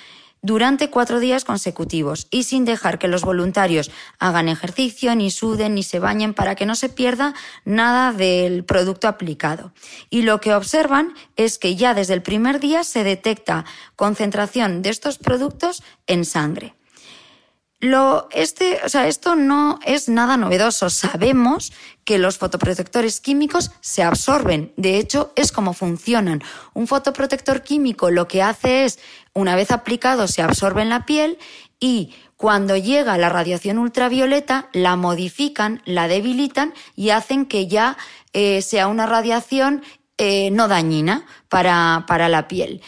[0.43, 5.85] durante cuatro días consecutivos y sin dejar que los voluntarios hagan ejercicio, ni suden, ni
[5.85, 9.73] se bañen para que no se pierda nada del producto aplicado.
[10.11, 13.65] Y lo que observan es que ya desde el primer día se detecta
[13.97, 16.75] concentración de estos productos en sangre.
[17.83, 20.89] Lo, este, o sea, esto no es nada novedoso.
[20.89, 21.73] Sabemos
[22.05, 24.73] que los fotoprotectores químicos se absorben.
[24.77, 26.45] De hecho, es como funcionan.
[26.75, 29.01] Un fotoprotector químico lo que hace es,
[29.35, 31.39] una vez aplicado, se absorbe en la piel
[31.81, 37.97] y cuando llega la radiación ultravioleta, la modifican, la debilitan y hacen que ya
[38.33, 39.83] eh, sea una radiación
[40.19, 42.81] eh, no dañina para, para la piel.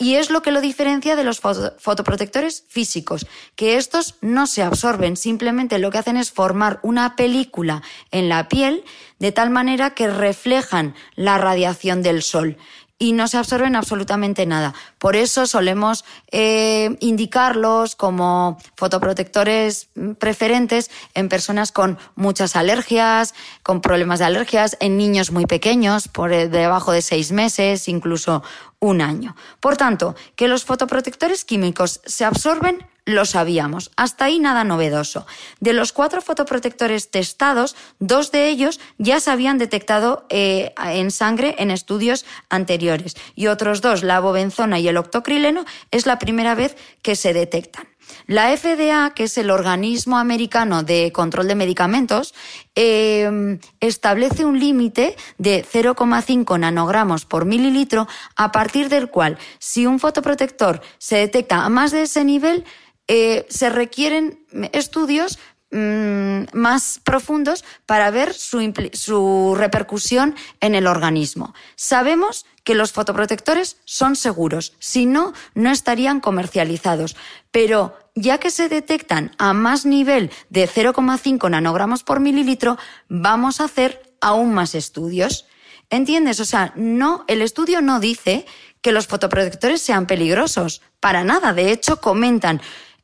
[0.00, 5.14] Y es lo que lo diferencia de los fotoprotectores físicos, que estos no se absorben,
[5.14, 8.82] simplemente lo que hacen es formar una película en la piel
[9.18, 12.56] de tal manera que reflejan la radiación del sol
[13.00, 14.74] y no se absorben absolutamente nada.
[14.98, 24.18] Por eso solemos eh, indicarlos como fotoprotectores preferentes en personas con muchas alergias, con problemas
[24.18, 28.42] de alergias, en niños muy pequeños, por eh, debajo de seis meses, incluso
[28.80, 29.34] un año.
[29.60, 33.90] Por tanto, que los fotoprotectores químicos se absorben lo sabíamos.
[33.96, 35.26] Hasta ahí nada novedoso.
[35.60, 41.56] De los cuatro fotoprotectores testados, dos de ellos ya se habían detectado eh, en sangre
[41.58, 46.76] en estudios anteriores y otros dos, la bobenzona y el octocrileno, es la primera vez
[47.02, 47.88] que se detectan.
[48.26, 52.34] La FDA, que es el organismo americano de control de medicamentos,
[52.74, 59.98] em, establece un límite de 0,5 nanogramos por mililitro, a partir del cual, si un
[59.98, 62.64] fotoprotector se detecta a más de ese nivel,
[63.12, 64.38] eh, se requieren
[64.72, 65.40] estudios
[65.72, 71.52] mm, más profundos para ver su, repercusión en el organismo.
[71.74, 77.16] Sabemos que los fotoprotectores son seguros, si no, no estarían comercializados.
[77.50, 82.78] Pero ya que se detectan a más nivel de 0,5 nanogramos por mililitro,
[83.08, 85.46] vamos a hacer aún más estudios.
[85.90, 86.38] ¿Entiendes?
[86.38, 88.46] O sea, no, el estudio no dice
[88.82, 90.80] que los fotoprotectores sean peligrosos.
[91.00, 91.52] Para nada.
[91.52, 92.60] De hecho, comentan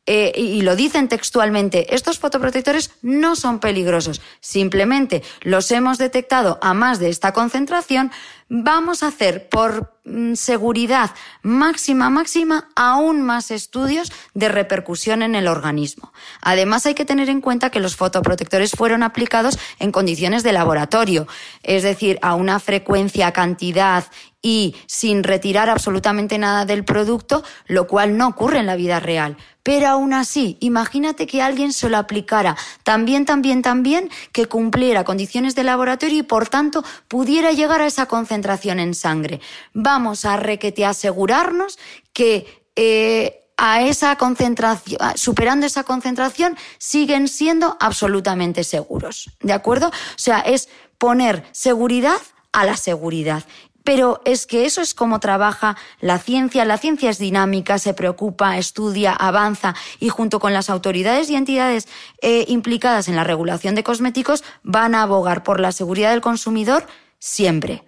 [0.09, 6.75] eh, y lo dicen textualmente, estos fotoprotectores no son peligrosos, simplemente los hemos detectado a
[6.75, 8.13] más de esta concentración,
[8.49, 11.11] vamos a hacer por mm, seguridad
[11.43, 16.13] máxima, máxima, aún más estudios de repercusión en el organismo.
[16.41, 21.27] Además, hay que tener en cuenta que los fotoprotectores fueron aplicados en condiciones de laboratorio,
[21.63, 24.05] es decir, a una frecuencia, cantidad
[24.43, 29.37] y sin retirar absolutamente nada del producto, lo cual no ocurre en la vida real.
[29.65, 35.57] Pero aún así, imagínate que alguien se lo aplicara también, también, también, que cumpliera condiciones
[35.57, 39.41] de laboratorio y por tanto pudiera llegar a esa concentración en sangre.
[39.73, 41.79] Vamos a requete asegurarnos
[42.13, 42.47] que
[42.77, 49.31] eh, a esa concentración, superando esa concentración, siguen siendo absolutamente seguros.
[49.41, 49.89] ¿De acuerdo?
[49.89, 50.69] O sea, es
[50.99, 52.19] poner seguridad
[52.53, 53.45] a la seguridad.
[53.87, 56.65] Pero es que eso es como trabaja la ciencia.
[56.65, 61.87] La ciencia es dinámica, se preocupa, estudia, avanza y junto con las autoridades y entidades
[62.21, 66.89] eh, implicadas en la regulación de cosméticos van a abogar por la seguridad del consumidor
[67.21, 67.86] siempre.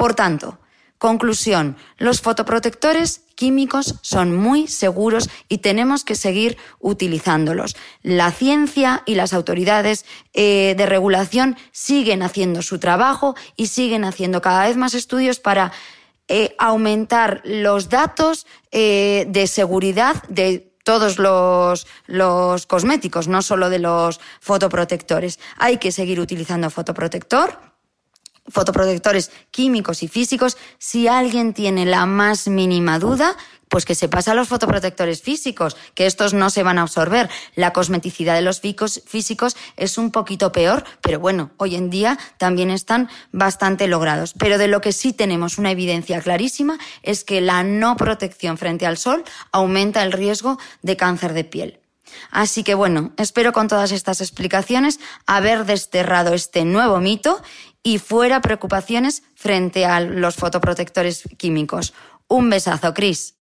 [0.00, 0.58] Por tanto,
[0.96, 7.74] Conclusión, los fotoprotectores químicos son muy seguros y tenemos que seguir utilizándolos.
[8.02, 10.04] La ciencia y las autoridades
[10.34, 15.72] eh, de regulación siguen haciendo su trabajo y siguen haciendo cada vez más estudios para
[16.28, 23.78] eh, aumentar los datos eh, de seguridad de todos los, los cosméticos, no solo de
[23.78, 25.38] los fotoprotectores.
[25.56, 27.69] Hay que seguir utilizando fotoprotector
[28.50, 33.36] fotoprotectores químicos y físicos, si alguien tiene la más mínima duda,
[33.70, 37.30] pues que se pasa a los fotoprotectores físicos, que estos no se van a absorber.
[37.54, 42.70] La cosmeticidad de los físicos es un poquito peor, pero bueno, hoy en día también
[42.70, 44.34] están bastante logrados.
[44.36, 48.86] Pero de lo que sí tenemos una evidencia clarísima es que la no protección frente
[48.86, 49.22] al sol
[49.52, 51.80] aumenta el riesgo de cáncer de piel.
[52.32, 57.40] Así que bueno, espero con todas estas explicaciones haber desterrado este nuevo mito
[57.82, 61.94] y fuera preocupaciones frente a los fotoprotectores químicos.
[62.28, 63.34] Un besazo, Chris.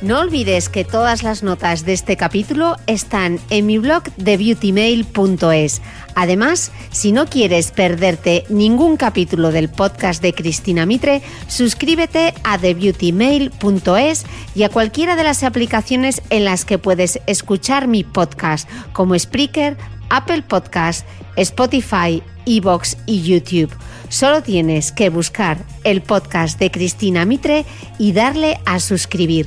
[0.00, 5.82] No olvides que todas las notas de este capítulo están en mi blog de beautymail.es.
[6.20, 14.26] Además, si no quieres perderte ningún capítulo del podcast de Cristina Mitre, suscríbete a thebeautymail.es
[14.52, 19.76] y a cualquiera de las aplicaciones en las que puedes escuchar mi podcast, como Spreaker,
[20.10, 23.72] Apple Podcast, Spotify, Evox y YouTube.
[24.08, 27.64] Solo tienes que buscar el podcast de Cristina Mitre
[27.96, 29.46] y darle a suscribir.